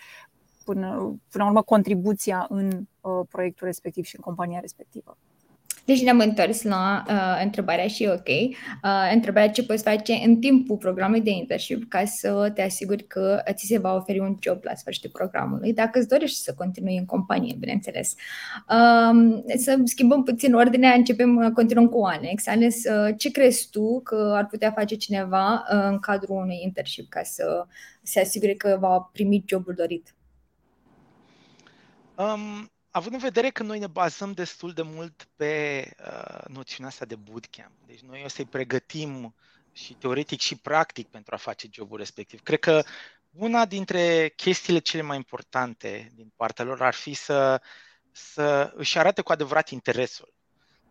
[0.65, 5.17] până, până la urmă contribuția în uh, proiectul respectiv și în compania respectivă.
[5.85, 10.77] Deci ne-am întors la uh, întrebarea și ok, uh, întrebarea ce poți face în timpul
[10.77, 14.75] programului de internship ca să te asiguri că ți se va oferi un job la
[14.75, 18.15] sfârșitul programului, dacă îți dorești să continui în companie, bineînțeles.
[18.69, 22.47] Uh, să schimbăm puțin ordinea, începem, uh, continuăm cu Alex.
[22.47, 27.09] Alex, uh, ce crezi tu că ar putea face cineva uh, în cadrul unui internship
[27.09, 27.67] ca să
[28.03, 30.15] se asigure că va primi jobul dorit?
[32.17, 37.05] Um, având în vedere că noi ne bazăm destul de mult pe uh, noțiunea asta
[37.05, 39.35] de bootcamp, deci noi o să-i pregătim
[39.73, 42.43] și teoretic și practic pentru a face jobul respectiv.
[42.43, 42.83] Cred că
[43.31, 47.61] una dintre chestiile cele mai importante din partea lor ar fi să,
[48.13, 50.35] să își arate cu adevărat interesul.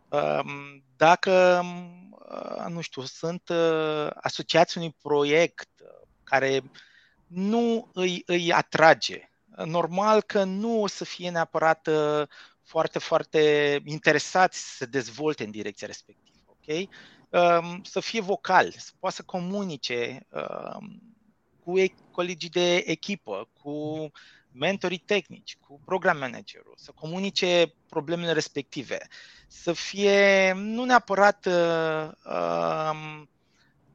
[0.09, 1.63] Um, dacă,
[2.11, 5.69] uh, nu știu, sunt uh, asociați unui proiect
[6.23, 6.63] care
[7.27, 9.27] nu îi, îi atrage
[9.65, 12.27] normal că nu o să fie neapărat uh,
[12.61, 16.37] foarte, foarte interesați să se dezvolte în direcția respectivă.
[16.45, 16.89] ok?
[17.29, 21.01] Um, să fie vocal, să poată să comunice um,
[21.63, 21.73] cu
[22.11, 24.11] colegii de echipă, cu
[24.51, 28.97] mentorii tehnici, cu program managerul, să comunice problemele respective,
[29.47, 33.21] să fie nu neapărat uh, uh,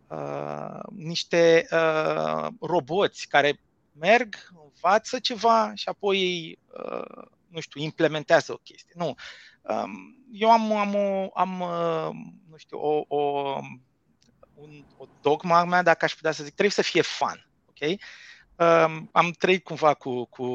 [0.09, 3.61] uh, niște uh, roboți care
[4.01, 4.35] merg,
[4.75, 8.95] învață ceva și apoi ei, uh, nu știu, implementează o chestie.
[8.97, 9.15] Nu.
[9.63, 12.11] Um, eu am, am, o, am uh,
[12.51, 13.53] nu știu, o, o,
[14.55, 17.51] un, o dogma mea, dacă aș putea să zic, trebuie să fie fun.
[17.69, 17.99] Ok?
[18.55, 20.47] Um, am trăit cumva cu, cu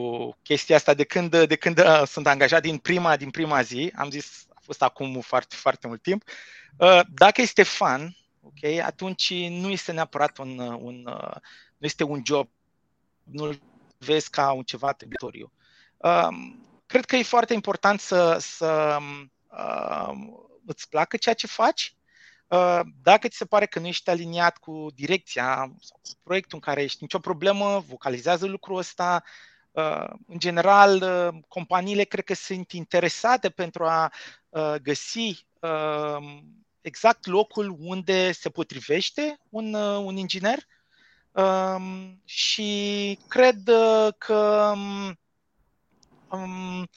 [0.41, 3.91] chestia asta de când, de când uh, sunt angajat din prima, din prima zi.
[3.95, 6.23] Am zis, a fost acum foarte, foarte mult timp.
[6.77, 11.35] Uh, dacă este fan, ok, atunci nu este neapărat un, un, uh,
[11.77, 12.49] nu este un job
[13.23, 13.61] nu-l
[13.97, 15.51] vezi ca un ceva teritoriu.
[15.97, 19.31] Um, cred că e foarte important să, să um,
[20.65, 21.95] îți placă ceea ce faci.
[22.47, 26.59] Uh, dacă ți se pare că nu ești aliniat cu direcția sau cu proiectul în
[26.59, 29.23] care ești, nicio problemă, vocalizează lucrul ăsta.
[29.71, 34.11] Uh, în general, uh, companiile cred că sunt interesate pentru a
[34.81, 36.43] găsi um,
[36.81, 40.67] exact locul unde se potrivește un, un inginer
[41.33, 45.19] Um, și cred uh, că um,
[46.29, 46.89] um,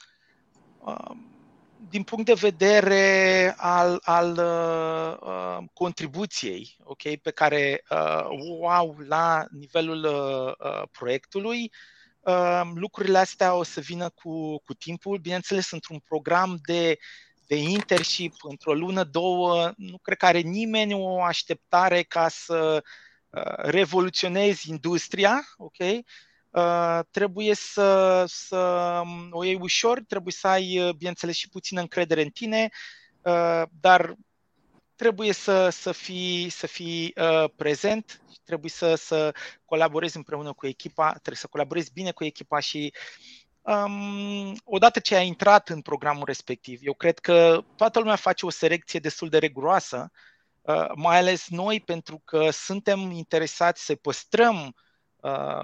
[1.89, 8.25] din punct de vedere al, al uh, uh, contribuției okay, pe care uh,
[8.59, 11.71] o au la nivelul uh, uh, proiectului,
[12.19, 15.17] uh, lucrurile astea o să vină cu, cu timpul.
[15.17, 16.97] Bineînțeles, într-un program de,
[17.47, 23.05] de internship, într-o lună, două, nu cred că are nimeni o așteptare ca să Uh,
[23.57, 25.77] revoluționezi industria, ok?
[26.49, 28.57] Uh, trebuie să, să
[29.03, 32.69] um, o iei ușor, trebuie să ai, uh, bineînțeles, și puțină încredere în tine,
[33.21, 34.15] uh, dar
[34.95, 39.33] trebuie să, să fii, să fii uh, prezent, trebuie să, să
[39.65, 42.93] colaborezi împreună cu echipa, trebuie să colaborezi bine cu echipa și
[43.61, 48.49] um, odată ce ai intrat în programul respectiv, eu cred că toată lumea face o
[48.49, 50.11] selecție destul de reguroasă
[50.95, 54.75] mai ales noi pentru că suntem interesați să păstrăm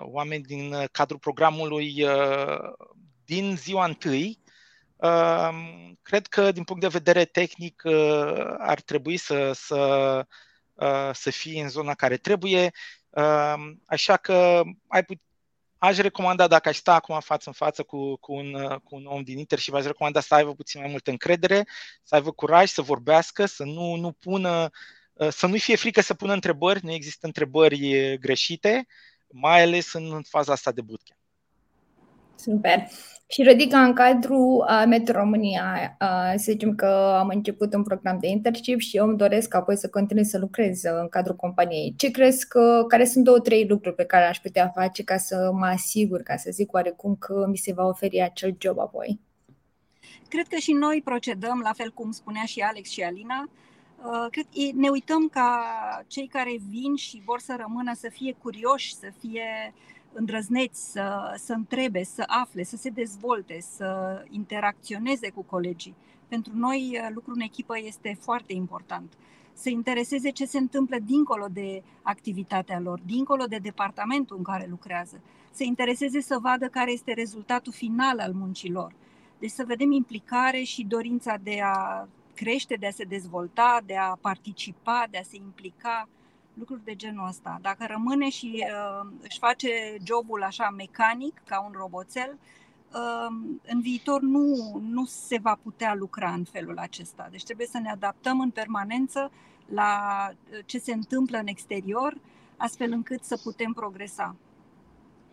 [0.01, 2.05] oameni din cadrul programului
[3.25, 4.39] din ziua întâi,
[6.01, 7.83] cred că din punct de vedere tehnic
[8.57, 10.25] ar trebui să, să,
[11.13, 12.71] să fie în zona care trebuie,
[13.85, 15.21] așa că ai put-
[15.83, 19.23] aș recomanda, dacă aș sta acum față în față cu, cu, un, cu un om
[19.23, 21.67] din Inter și v-aș recomanda să aibă puțin mai multă încredere,
[22.03, 24.69] să aibă curaj, să vorbească, să nu, nu pună,
[25.29, 28.87] să nu-i fie frică să pună întrebări, nu există întrebări greșite,
[29.27, 31.22] mai ales în faza asta de bootcamp.
[32.43, 32.87] Super.
[33.27, 38.17] Și Rodica, în cadrul uh, Metro România, uh, să zicem că am început un program
[38.19, 41.93] de internship și eu îmi doresc apoi să continui să lucrez în cadrul companiei.
[41.97, 45.51] Ce crezi că, care sunt două, trei lucruri pe care aș putea face ca să
[45.53, 49.19] mă asigur, ca să zic oarecum că mi se va oferi acel job apoi?
[50.29, 53.49] Cred că și noi procedăm, la fel cum spunea și Alex și Alina,
[54.03, 55.63] Uh, cred că ne uităm ca
[56.07, 59.73] cei care vin și vor să rămână să fie curioși, să fie
[60.13, 65.95] îndrăzneți, să, să întrebe, să afle, să se dezvolte, să interacționeze cu colegii.
[66.27, 69.13] Pentru noi uh, lucrul în echipă este foarte important.
[69.53, 75.21] Să intereseze ce se întâmplă dincolo de activitatea lor, dincolo de departamentul în care lucrează.
[75.51, 78.93] Să intereseze să vadă care este rezultatul final al muncilor.
[79.39, 84.17] Deci să vedem implicare și dorința de a crește, de a se dezvolta, de a
[84.21, 86.09] participa, de a se implica,
[86.53, 87.59] lucruri de genul ăsta.
[87.61, 89.69] Dacă rămâne și uh, își face
[90.05, 92.37] jobul așa mecanic, ca un roboțel,
[92.93, 94.55] uh, în viitor nu,
[94.89, 97.27] nu se va putea lucra în felul acesta.
[97.31, 99.31] Deci trebuie să ne adaptăm în permanență
[99.73, 99.93] la
[100.29, 102.17] uh, ce se întâmplă în exterior,
[102.57, 104.35] astfel încât să putem progresa.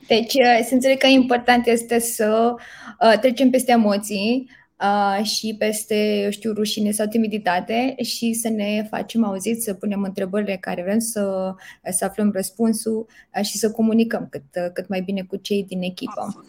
[0.06, 2.54] Deci, uh, să înțeleg că important este să
[3.00, 4.50] uh, trecem peste emoții,
[4.82, 10.02] uh, și peste, eu știu, rușine sau timiditate și să ne facem auziți, să punem
[10.02, 11.54] întrebările care vrem, să,
[11.90, 13.06] să aflăm răspunsul
[13.36, 16.44] uh, și să comunicăm cât, uh, cât mai bine cu cei din echipă.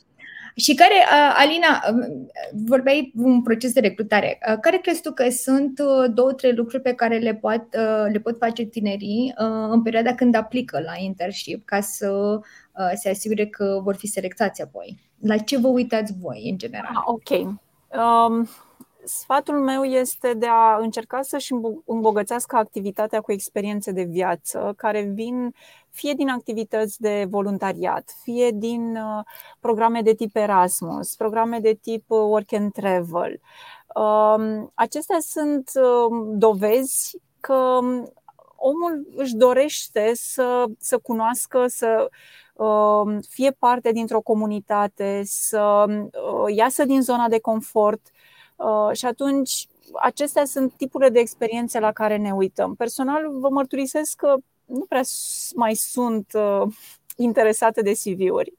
[0.55, 2.27] Și care, uh, Alina, um,
[2.65, 4.39] vorbeai un proces de recrutare.
[4.49, 7.65] Uh, care crezi tu că sunt uh, două, trei lucruri pe care le pot,
[8.11, 9.33] le pot face tinerii
[9.69, 12.39] în perioada când aplică la internship ca să
[12.95, 14.99] se asigure că vor fi selectați apoi?
[15.19, 16.91] La ce vă uitați voi, în general?
[16.95, 17.59] Ah, ok.
[17.97, 18.47] Um,
[19.03, 21.53] sfatul meu este de a încerca să-și
[21.85, 25.53] îmbogățească activitatea cu experiențe de viață care vin
[25.89, 29.23] fie din activități de voluntariat, fie din uh,
[29.59, 33.39] programe de tip Erasmus, programe de tip uh, Work and Travel.
[33.95, 38.13] Um, acestea sunt um, dovezi că um,
[38.55, 42.09] omul își dorește să, să cunoască, să
[42.50, 42.50] Um,
[43.29, 48.01] fie parte dintr-o comunitate, să uh, iasă din zona de confort
[48.55, 49.67] uh, și atunci
[50.01, 52.75] acestea sunt tipurile de experiențe la care ne uităm.
[52.75, 54.35] Personal vă mărturisesc că
[54.65, 55.01] nu prea
[55.55, 56.73] mai sunt uh,
[57.17, 58.53] interesate de CV-uri.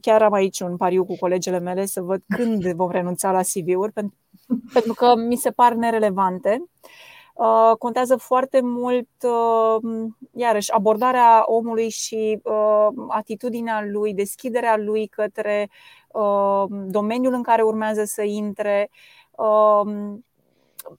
[0.00, 3.92] Chiar am aici un pariu cu colegele mele să văd când vom renunța la CV-uri,
[4.72, 6.62] pentru că mi se par nerelevante.
[6.62, 7.13] Uh,
[7.78, 15.70] contează foarte mult, uh, iarăși, abordarea omului și uh, atitudinea lui, deschiderea lui către
[16.86, 18.90] domeniul în care urmează să intre,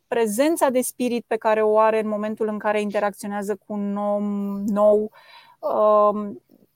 [0.07, 4.23] prezența de spirit pe care o are în momentul în care interacționează cu un om
[4.65, 5.11] nou,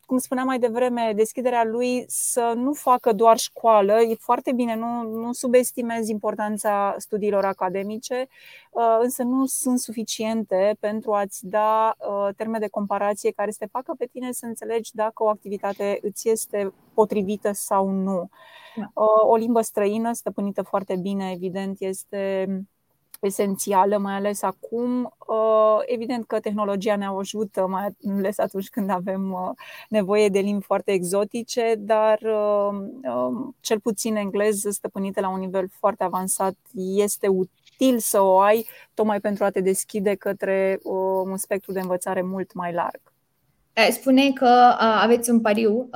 [0.09, 4.01] cum spuneam mai devreme, deschiderea lui să nu facă doar școală.
[4.01, 8.27] E foarte bine, nu, nu subestimez importanța studiilor academice,
[8.71, 13.65] uh, însă nu sunt suficiente pentru a-ți da uh, termene de comparație care să te
[13.71, 18.29] facă pe tine să înțelegi dacă o activitate îți este potrivită sau nu.
[18.75, 18.91] Da.
[18.93, 22.47] Uh, o limbă străină stăpânită foarte bine, evident, este
[23.19, 25.13] esențială, mai ales acum.
[25.27, 29.49] Uh, evident că tehnologia ne ajută, mai ales atunci când avem uh,
[29.89, 32.69] nevoie de limbi foarte exotice, dar uh,
[33.13, 38.67] um, cel puțin engleză stăpânită la un nivel foarte avansat este util să o ai,
[38.93, 43.01] tocmai pentru a te deschide către un spectru de învățare mult mai larg.
[43.91, 45.89] Spune că aveți un pariu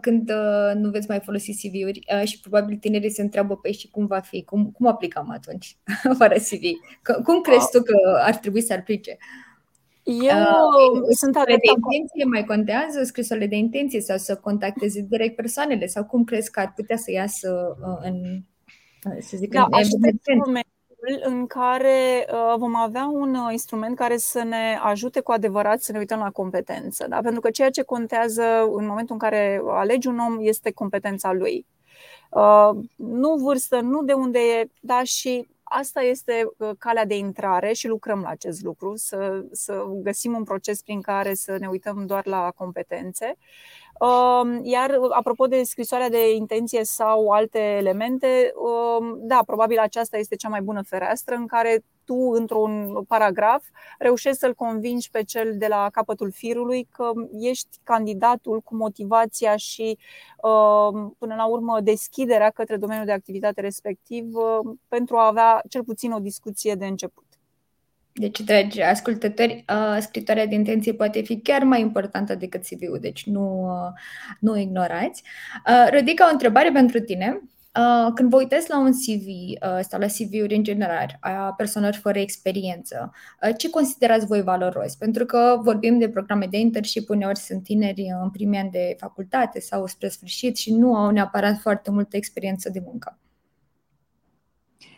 [0.00, 0.32] când
[0.74, 4.44] nu veți mai folosi CV-uri și probabil tinerii se întreabă pe și cum va fi,
[4.44, 5.76] cum, cum aplicăm atunci
[6.18, 6.62] fără CV.
[7.24, 9.16] Cum crezi tu că ar trebui să aplice?
[10.02, 10.44] Eu
[10.94, 16.04] uh, sunt de intenție mai contează scrisorile de intenție sau să contacteze direct persoanele sau
[16.04, 18.42] cum crezi că ar putea să iasă în,
[19.20, 20.62] să zic, da, în
[21.20, 25.92] în care uh, vom avea un uh, instrument care să ne ajute cu adevărat să
[25.92, 27.06] ne uităm la competență.
[27.08, 27.20] Da?
[27.20, 28.42] Pentru că ceea ce contează
[28.72, 31.66] în momentul în care alegi un om este competența lui.
[32.30, 37.72] Uh, nu vârstă, nu de unde e, dar și asta este uh, calea de intrare
[37.72, 42.06] și lucrăm la acest lucru, să, să găsim un proces prin care să ne uităm
[42.06, 43.36] doar la competențe.
[44.00, 50.36] Um, iar apropo de scrisoarea de intenție sau alte elemente, um, da, probabil aceasta este
[50.36, 53.64] cea mai bună fereastră în care tu, într-un paragraf,
[53.98, 59.98] reușești să-l convingi pe cel de la capătul firului că ești candidatul cu motivația și,
[60.42, 64.24] um, până la urmă, deschiderea către domeniul de activitate respectiv
[64.88, 67.24] pentru a avea cel puțin o discuție de început.
[68.12, 69.64] Deci, dragi ascultători,
[70.00, 73.68] scritoarea de intenție poate fi chiar mai importantă decât CV-ul, deci nu,
[74.40, 75.22] nu ignorați.
[75.90, 77.40] Rodica, o întrebare pentru tine.
[78.14, 79.26] Când vă uitați la un CV
[79.80, 83.12] sau la CV-uri în general a persoanelor fără experiență,
[83.56, 84.94] ce considerați voi valoros?
[84.94, 89.60] Pentru că vorbim de programe de internship, uneori sunt tineri în primii ani de facultate
[89.60, 93.18] sau spre sfârșit și nu au neapărat foarte multă experiență de muncă.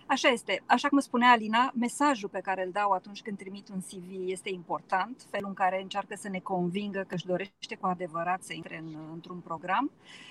[0.07, 0.63] Așa este.
[0.67, 4.51] Așa cum spunea Alina, mesajul pe care îl dau atunci când trimit un CV este
[4.53, 8.83] important, felul în care încearcă să ne convingă că își dorește cu adevărat să intre
[8.85, 9.91] în, într-un program.
[9.95, 10.31] Uh,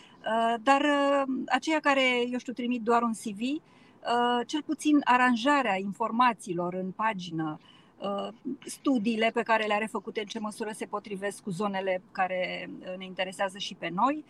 [0.62, 2.02] dar uh, aceia care,
[2.32, 7.60] eu știu, trimit doar un CV, uh, cel puțin aranjarea informațiilor în pagină,
[8.66, 13.58] studiile pe care le-are făcute, în ce măsură se potrivesc cu zonele care ne interesează
[13.58, 14.26] și pe noi,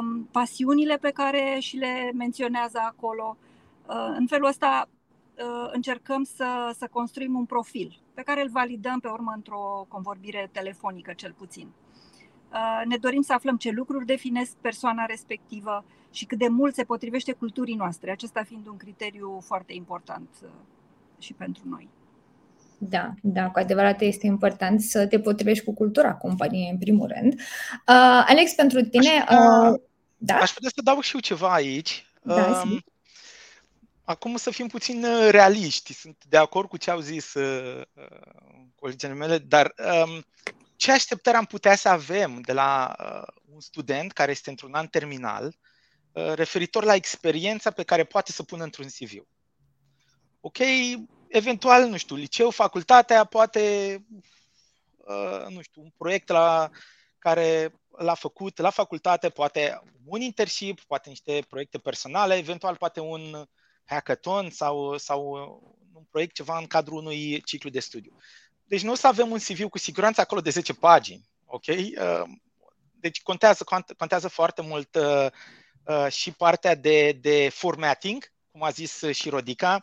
[0.00, 3.36] um, pasiunile pe care și le menționează acolo,
[3.86, 4.88] Uh, în felul ăsta
[5.38, 10.48] uh, încercăm să, să construim un profil pe care îl validăm pe urmă într-o convorbire
[10.52, 11.68] telefonică cel puțin.
[12.52, 16.84] Uh, ne dorim să aflăm ce lucruri definesc persoana respectivă și cât de mult se
[16.84, 20.28] potrivește culturii noastre, acesta fiind un criteriu foarte important
[21.18, 21.88] și pentru noi.
[22.78, 27.32] Da, da, cu adevărat este important să te potrivești cu cultura companiei, în primul rând.
[27.32, 29.08] Uh, Alex, pentru tine.
[29.08, 29.80] Aș putea, uh,
[30.16, 30.34] da?
[30.34, 32.06] aș putea să dau și eu ceva aici.
[32.22, 32.78] Da, uh,
[34.04, 35.92] Acum să fim puțin uh, realiști.
[35.92, 38.04] Sunt de acord cu ce au zis uh, uh,
[38.74, 39.74] colegii mele, dar
[40.04, 40.24] um,
[40.82, 44.86] ce așteptări am putea să avem de la uh, un student care este într-un an
[44.86, 45.56] terminal
[46.12, 49.12] uh, referitor la experiența pe care poate să pună într-un CV?
[50.40, 50.58] Ok,
[51.28, 53.96] eventual, nu știu, liceu, facultatea, poate,
[54.96, 56.70] uh, nu știu, un proiect la
[57.18, 63.46] care l-a făcut la facultate, poate un internship, poate niște proiecte personale, eventual poate un
[63.84, 65.32] hackathon sau, sau
[65.92, 68.16] un proiect, ceva în cadrul unui ciclu de studiu.
[68.72, 71.66] Deci nu o să avem un CV cu siguranță acolo de 10 pagini, ok?
[71.66, 72.22] Uh,
[73.00, 73.64] deci contează,
[73.96, 75.26] contează foarte mult uh,
[75.84, 79.82] uh, și partea de, de formatting, cum a zis și Rodica,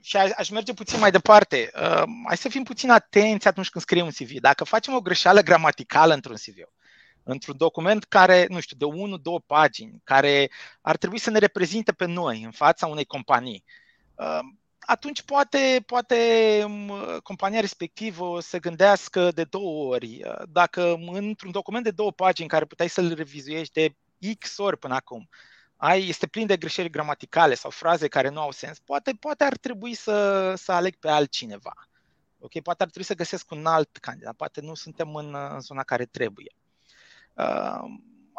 [0.00, 1.70] și aș merge puțin mai departe.
[2.26, 4.30] Hai să fim puțin atenți atunci când scriem un CV.
[4.40, 6.56] Dacă facem o greșeală gramaticală într-un CV,
[7.22, 8.84] într-un document care, nu știu, de
[9.42, 10.50] 1-2 pagini, care
[10.80, 13.64] ar trebui să ne reprezinte pe noi în fața unei companii,
[14.14, 14.38] uh,
[14.88, 16.16] atunci poate, poate
[16.64, 20.22] um, compania respectivă o să gândească de două ori.
[20.24, 23.94] Uh, dacă într-un document de două pagini care puteai să-l revizuiești de
[24.38, 25.28] X ori până acum,
[25.76, 29.56] ai, este plin de greșeli gramaticale sau fraze care nu au sens, poate, poate ar
[29.56, 31.72] trebui să, să aleg pe altcineva.
[32.38, 35.82] Ok, poate ar trebui să găsesc un alt candidat, poate nu suntem în, în zona
[35.82, 36.52] care trebuie.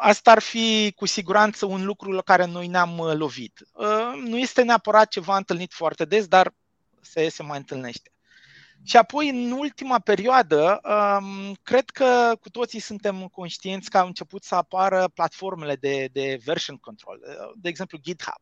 [0.02, 3.60] Asta ar fi cu siguranță un lucru la care noi ne-am uh, lovit.
[3.72, 6.54] Uh, nu este neapărat ceva întâlnit foarte des, dar
[7.00, 8.12] se, se mai întâlnește.
[8.82, 14.44] Și apoi, în ultima perioadă, um, cred că cu toții suntem conștienți că au început
[14.44, 18.40] să apară platformele de, de version control, uh, de exemplu GitHub.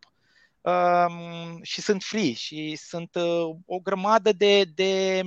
[0.61, 3.17] Um, și sunt free și sunt
[3.67, 5.23] o grămadă de, de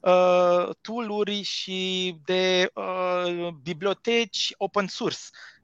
[0.00, 5.18] uh, tool-uri și de uh, biblioteci open source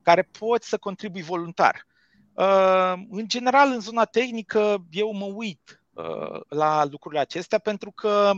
[0.08, 1.86] care pot să contribui voluntar.
[2.32, 8.30] Uh, în general, în zona tehnică, eu mă uit uh, la lucrurile acestea pentru că,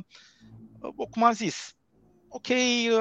[0.81, 1.75] uh, cum am zis,
[2.29, 2.51] ok,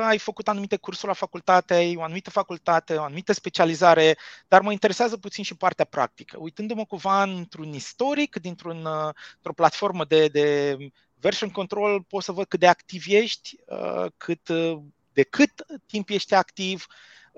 [0.02, 4.18] ai făcut anumite cursuri la facultate, ai o anumită facultate, o anumită specializare,
[4.48, 6.38] dar mă interesează puțin și partea practică.
[6.40, 10.78] Uitându-mă cumva într-un istoric, dintr-un, uh, într-o platformă de, de
[11.20, 14.78] Version control poți să văd cât de activ ești, uh, cât, uh,
[15.14, 16.86] de cât timp ești activ.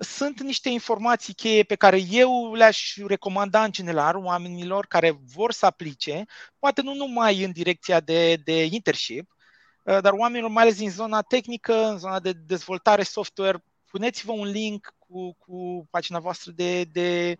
[0.02, 5.66] Sunt niște informații cheie pe care eu le-aș recomanda în general oamenilor care vor să
[5.66, 6.26] aplice,
[6.60, 9.36] poate nu numai în direcția de, de internship,
[9.84, 14.48] uh, dar oamenilor mai ales din zona tehnică, în zona de dezvoltare software, puneți-vă un
[14.48, 17.38] link cu, cu pagina voastră de, de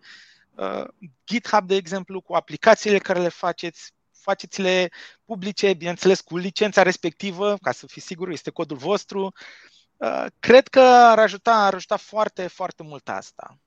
[0.54, 0.84] uh,
[1.26, 4.90] GitHub, de exemplu, cu aplicațiile care le faceți, faceți-le
[5.24, 9.24] publice, bineînțeles cu licența respectivă, ca să fiți sigur, este codul vostru.
[9.24, 9.32] Uh,
[10.40, 13.58] cred că ar ajuta, ar ajuta foarte, foarte mult asta.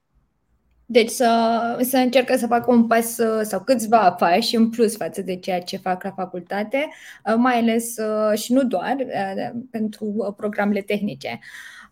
[0.86, 5.36] Deci să, să încercă să facă un pas sau câțiva pași în plus față de
[5.36, 6.90] ceea ce fac la facultate,
[7.38, 7.96] mai ales
[8.42, 8.96] și nu doar
[9.72, 11.40] pentru programele tehnice.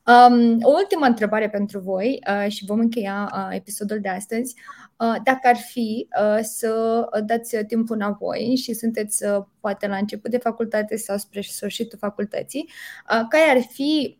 [0.08, 4.56] Um, o ultimă întrebare pentru voi uh, și vom încheia uh, episodul de astăzi.
[4.98, 10.32] Uh, dacă ar fi uh, să dați timpul înapoi și sunteți uh, poate la început
[10.32, 12.70] de facultate sau spre sfârșitul facultății,
[13.10, 14.18] uh, care ar fi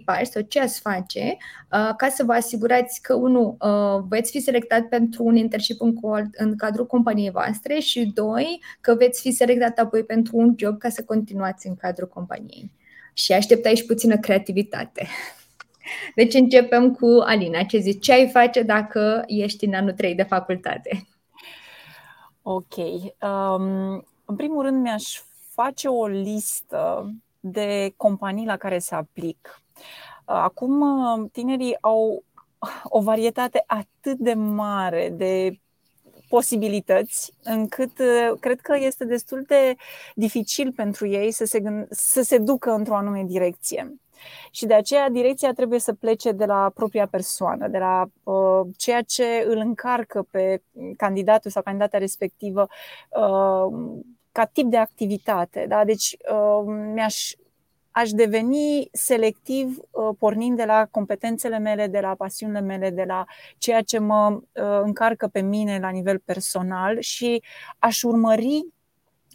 [0.00, 1.36] 2-3 pași sau ce ați face
[1.72, 5.94] uh, ca să vă asigurați că, unu, uh, veți fi selectat pentru un internship în,
[6.32, 10.88] în cadrul companiei voastre și, doi, că veți fi selectat apoi pentru un job ca
[10.88, 12.70] să continuați în cadrul companiei
[13.16, 15.06] și așteptai și puțină creativitate.
[16.14, 17.62] Deci începem cu Alina.
[17.62, 18.04] Ce zici?
[18.04, 21.06] Ce ai face dacă ești în anul 3 de facultate?
[22.42, 22.76] Ok.
[22.76, 29.62] Um, în primul rând mi-aș face o listă de companii la care să aplic.
[30.24, 30.82] Acum
[31.32, 32.24] tinerii au
[32.84, 35.60] o varietate atât de mare de
[36.28, 39.74] posibilități, încât uh, cred că este destul de
[40.14, 43.96] dificil pentru ei să se, gând- să se ducă într-o anume direcție.
[44.50, 49.02] Și de aceea direcția trebuie să plece de la propria persoană, de la uh, ceea
[49.02, 50.62] ce îl încarcă pe
[50.96, 52.66] candidatul sau candidata respectivă
[53.08, 54.00] uh,
[54.32, 55.64] ca tip de activitate.
[55.68, 55.84] Da?
[55.84, 56.62] Deci uh,
[56.94, 57.32] mi-aș
[57.96, 63.24] aș deveni selectiv uh, pornind de la competențele mele, de la pasiunile mele, de la
[63.58, 67.42] ceea ce mă uh, încarcă pe mine la nivel personal și
[67.78, 68.66] aș urmări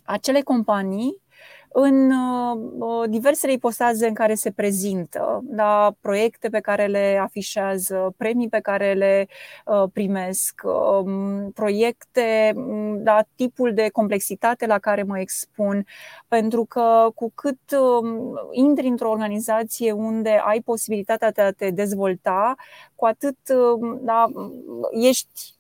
[0.04, 1.22] acele companii
[1.74, 8.14] în uh, uh, diversele ipostaze în care se prezintă, la proiecte pe care le afișează,
[8.18, 9.28] premii pe care le
[9.66, 15.86] uh, primesc, um, proiecte, mm, la tipul de complexitate la care mă expun,
[16.28, 22.56] pentru că cu cât um, intri într-o organizație unde ai posibilitatea de a te dezvolta,
[22.96, 24.26] cu atât um, da,
[24.92, 25.56] ești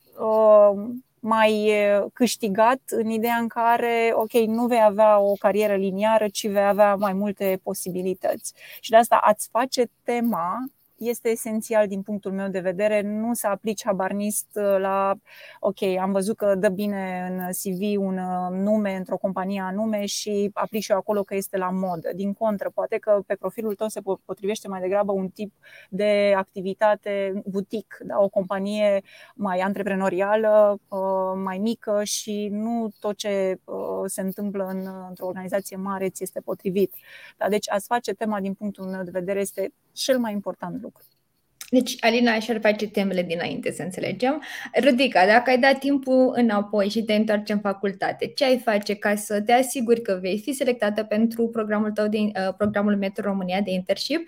[1.21, 1.71] mai
[2.13, 6.95] câștigat în ideea în care, ok, nu vei avea o carieră liniară, ci vei avea
[6.95, 8.53] mai multe posibilități.
[8.79, 10.65] Și de asta ați face tema
[11.01, 15.15] este esențial din punctul meu de vedere nu să aplici habarnist uh, la,
[15.59, 20.49] ok, am văzut că dă bine în CV un uh, nume într-o companie anume și
[20.53, 22.09] aplici eu acolo că este la modă.
[22.15, 25.53] Din contră, poate că pe profilul tău se potrivește mai degrabă un tip
[25.89, 28.19] de activitate butic, da?
[28.19, 29.01] o companie
[29.35, 30.99] mai antreprenorială, uh,
[31.43, 33.59] mai mică și nu tot ce
[34.05, 36.93] se întâmplă în, într-o organizație mare ți este potrivit.
[37.37, 37.49] Da?
[37.49, 41.03] Deci ați face tema din punctul meu de vedere este cel mai important lucru.
[41.73, 44.41] Deci, Alina și-ar face temele dinainte, să înțelegem.
[44.83, 49.15] Rudica, dacă ai dat timpul înapoi și te întorci în facultate, ce ai face ca
[49.15, 53.61] să te asiguri că vei fi selectată pentru programul tău de uh, programul Metro România
[53.61, 54.27] de internship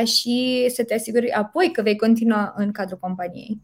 [0.00, 3.60] uh, și să te asiguri apoi că vei continua în cadrul companiei?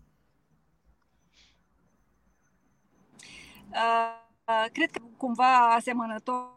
[3.70, 6.48] Uh, cred că cumva asemănător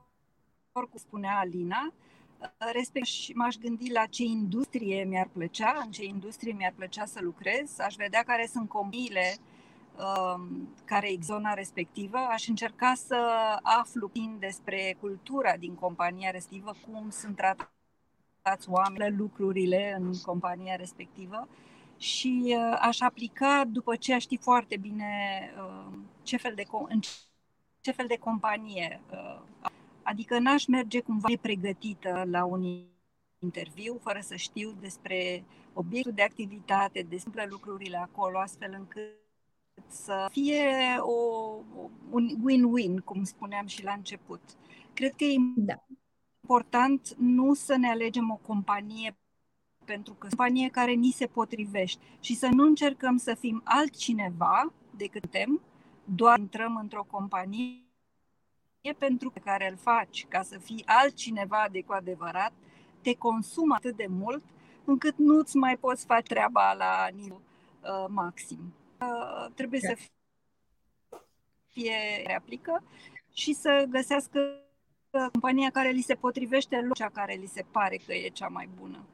[0.90, 1.94] cu spunea Alina,
[2.58, 7.20] respect și m-aș gândi la ce industrie mi-ar plăcea, în ce industrie mi-ar plăcea să
[7.22, 9.36] lucrez, aș vedea care sunt companiile
[9.98, 13.16] um, care e zona respectivă, aș încerca să
[13.62, 21.48] aflu puțin despre cultura din compania respectivă, cum sunt tratați oamenii, lucrurile în compania respectivă
[21.98, 25.10] și uh, aș aplica după ce aș ști foarte bine
[25.58, 27.00] uh, ce fel de, în
[27.82, 29.42] ce fel de companie uh,
[30.04, 32.64] Adică n-aș merge cumva pregătită la un
[33.40, 35.44] interviu fără să știu despre
[35.74, 39.22] obiectul de activitate, despre lucrurile acolo, astfel încât
[39.88, 41.14] să fie o,
[42.10, 44.42] un win-win, cum spuneam și la început.
[44.94, 45.86] Cred că e da.
[46.42, 49.18] important nu să ne alegem o companie
[49.86, 55.22] pentru că companie care ni se potrivește și să nu încercăm să fim altcineva decât
[55.22, 55.62] suntem,
[56.04, 57.83] doar intrăm într-o companie
[58.84, 62.52] e pentru pe care îl faci ca să fii altcineva de cu adevărat,
[63.02, 64.44] te consumă atât de mult
[64.86, 67.38] încât nu-ți mai poți face treaba la nivel
[67.82, 68.74] uh, maxim.
[69.02, 69.98] Uh, trebuie să
[71.72, 72.84] fie reaplică
[73.34, 74.40] și să găsească
[75.32, 79.06] compania care li se potrivește, cea care li se pare că e cea mai bună.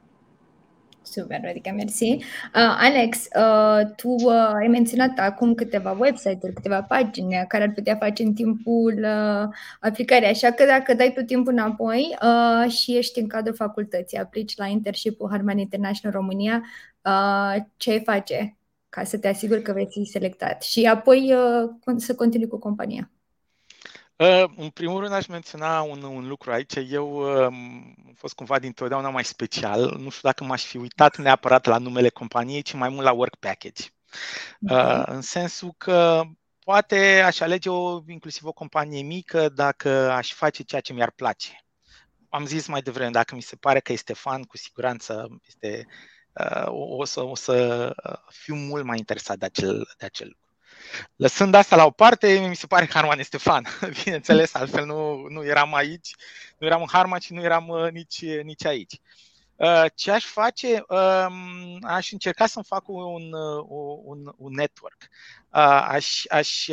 [1.02, 2.04] Super, Rodica, mersi.
[2.04, 2.20] Uh,
[2.54, 8.22] Alex, uh, tu uh, ai menționat acum câteva website-uri, câteva pagini care ar putea face
[8.22, 9.48] în timpul uh,
[9.80, 14.56] aplicării, așa că dacă dai tu timpul înapoi uh, și ești în cadrul facultății, aplici
[14.56, 16.62] la internship-ul Harman International România,
[17.02, 18.56] uh, ce ai face
[18.88, 23.10] ca să te asiguri că vei fi selectat și apoi uh, să continui cu compania?
[24.20, 26.74] Uh, în primul rând aș menționa un, un lucru aici.
[26.88, 29.80] Eu uh, am fost cumva dintotdeauna mai special.
[29.80, 33.36] Nu știu dacă m-aș fi uitat neapărat la numele companiei, ci mai mult la work
[33.36, 33.82] package.
[34.60, 36.22] Uh, în sensul că
[36.64, 41.64] poate aș alege o, inclusiv o companie mică dacă aș face ceea ce mi-ar place.
[42.28, 45.86] Am zis mai devreme, dacă mi se pare că este fan, cu siguranță este,
[46.32, 47.94] uh, o, să, o să
[48.28, 50.39] fiu mult mai interesat de acel, de acel lucru.
[51.16, 53.66] Lăsând asta la o parte, mi se pare că Harman este fan,
[54.04, 56.14] bineînțeles, altfel nu, nu eram aici,
[56.58, 59.00] nu eram în Harman și nu eram uh, nici, nici aici.
[59.60, 60.84] Uh, ce aș face?
[60.88, 63.64] Um, aș încerca să-mi fac un, uh,
[64.04, 65.08] un, un network.
[65.50, 66.68] Aș, aș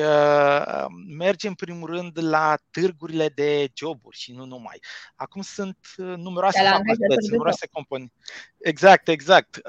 [1.17, 4.79] merge în primul rând la târgurile de joburi și nu numai.
[5.15, 8.13] Acum sunt numeroase facultăți, numeroase companii.
[8.57, 9.59] Exact, exact.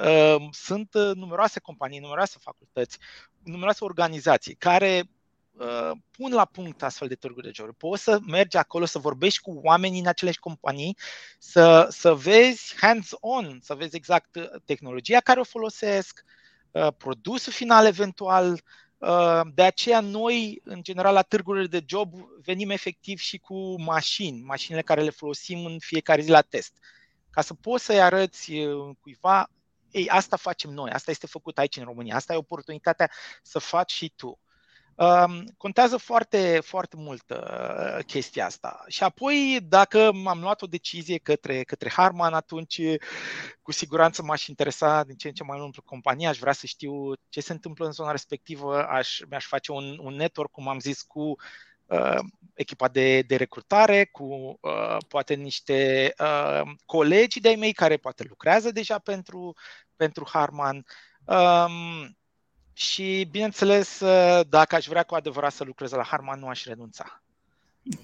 [0.50, 2.98] Sunt numeroase companii, numeroase facultăți,
[3.42, 5.10] numeroase organizații care
[5.58, 7.76] uh, pun la punct astfel de târguri de joburi.
[7.76, 10.96] Poți să mergi acolo, să vorbești cu oamenii în aceleași companii,
[11.38, 16.24] să, să vezi hands-on, să vezi exact uh, tehnologia care o folosesc,
[16.70, 18.62] uh, produsul final eventual.
[18.98, 24.42] Uh, de aceea noi, în general, la târgurile de job venim efectiv și cu mașini,
[24.42, 26.72] mașinile care le folosim în fiecare zi la test.
[27.30, 29.50] Ca să poți să-i arăți uh, cuiva,
[29.90, 33.10] ei, asta facem noi, asta este făcut aici în România, asta e oportunitatea
[33.42, 34.38] să faci și tu.
[34.98, 38.84] Um, contează foarte, foarte mult uh, chestia asta.
[38.88, 42.80] Și apoi, dacă am luat o decizie către, către Harman, atunci
[43.62, 46.66] cu siguranță m-aș interesa din ce în ce mai mult pentru companie, aș vrea să
[46.66, 50.78] știu ce se întâmplă în zona respectivă, aș, mi-aș face un, un network, cum am
[50.78, 51.36] zis, cu
[51.86, 52.18] uh,
[52.54, 58.70] echipa de, de recrutare, cu uh, poate niște uh, colegi de-ai mei care poate lucrează
[58.70, 59.54] deja pentru,
[59.96, 60.84] pentru Harman.
[61.24, 62.17] Um,
[62.78, 67.22] și, bineînțeles, uh, dacă aș vrea cu adevărat să lucrez la Harman, nu aș renunța.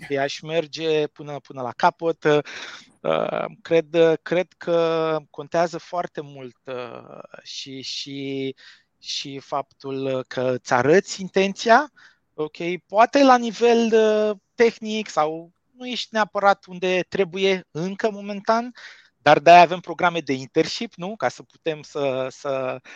[0.08, 2.24] De aș merge până, până la capăt.
[2.24, 8.54] Uh, cred, cred că contează foarte mult uh, și, și,
[8.98, 11.92] și faptul că îți arăți intenția,
[12.34, 12.56] ok,
[12.86, 13.92] poate la nivel
[14.54, 18.72] tehnic sau nu ești neapărat unde trebuie încă momentan,
[19.16, 21.16] dar de-aia avem programe de internship, nu?
[21.16, 22.90] Ca să putem să, să, uh,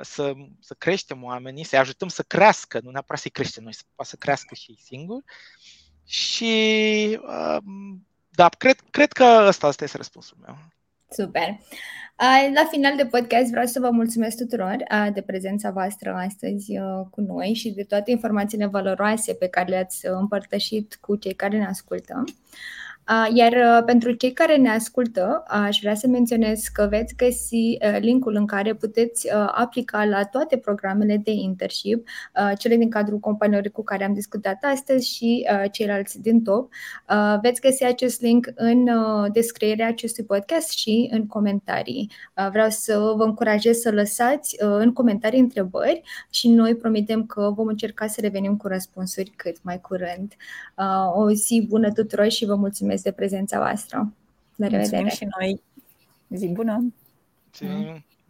[0.00, 4.10] să, să creștem oamenii, să-i ajutăm să crească, nu neapărat să-i creștem noi, să poată
[4.10, 5.22] să crească și singur.
[6.04, 10.56] Și um, da, cred, cred că ăsta, ăsta este răspunsul meu.
[11.10, 11.60] Super.
[12.54, 14.76] La final de podcast vreau să vă mulțumesc tuturor
[15.12, 16.72] de prezența voastră astăzi
[17.10, 21.66] cu noi și de toate informațiile valoroase pe care le-ați împărtășit cu cei care ne
[21.66, 22.24] ascultă.
[23.34, 27.96] Iar uh, pentru cei care ne ascultă, aș vrea să menționez că veți găsi uh,
[28.00, 32.08] linkul în care puteți uh, aplica la toate programele de internship,
[32.58, 36.72] cele din cadrul companiilor cu care am discutat astăzi și ceilalți din top.
[37.42, 38.88] Veți găsi acest link în
[39.32, 42.10] descrierea acestui podcast și în comentarii.
[42.50, 48.06] Vreau să vă încurajez să lăsați în comentarii întrebări și noi promitem că vom încerca
[48.06, 50.32] să revenim cu răspunsuri cât mai curând.
[51.14, 54.12] O zi bună tuturor și vă mulțumesc mulțumesc de prezența voastră.
[54.56, 55.02] La revedere!
[55.02, 55.62] Mulțumim și noi!
[56.28, 56.92] Zi bună!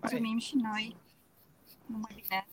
[0.00, 0.96] Mulțumim și noi!
[1.86, 2.40] Numai bine!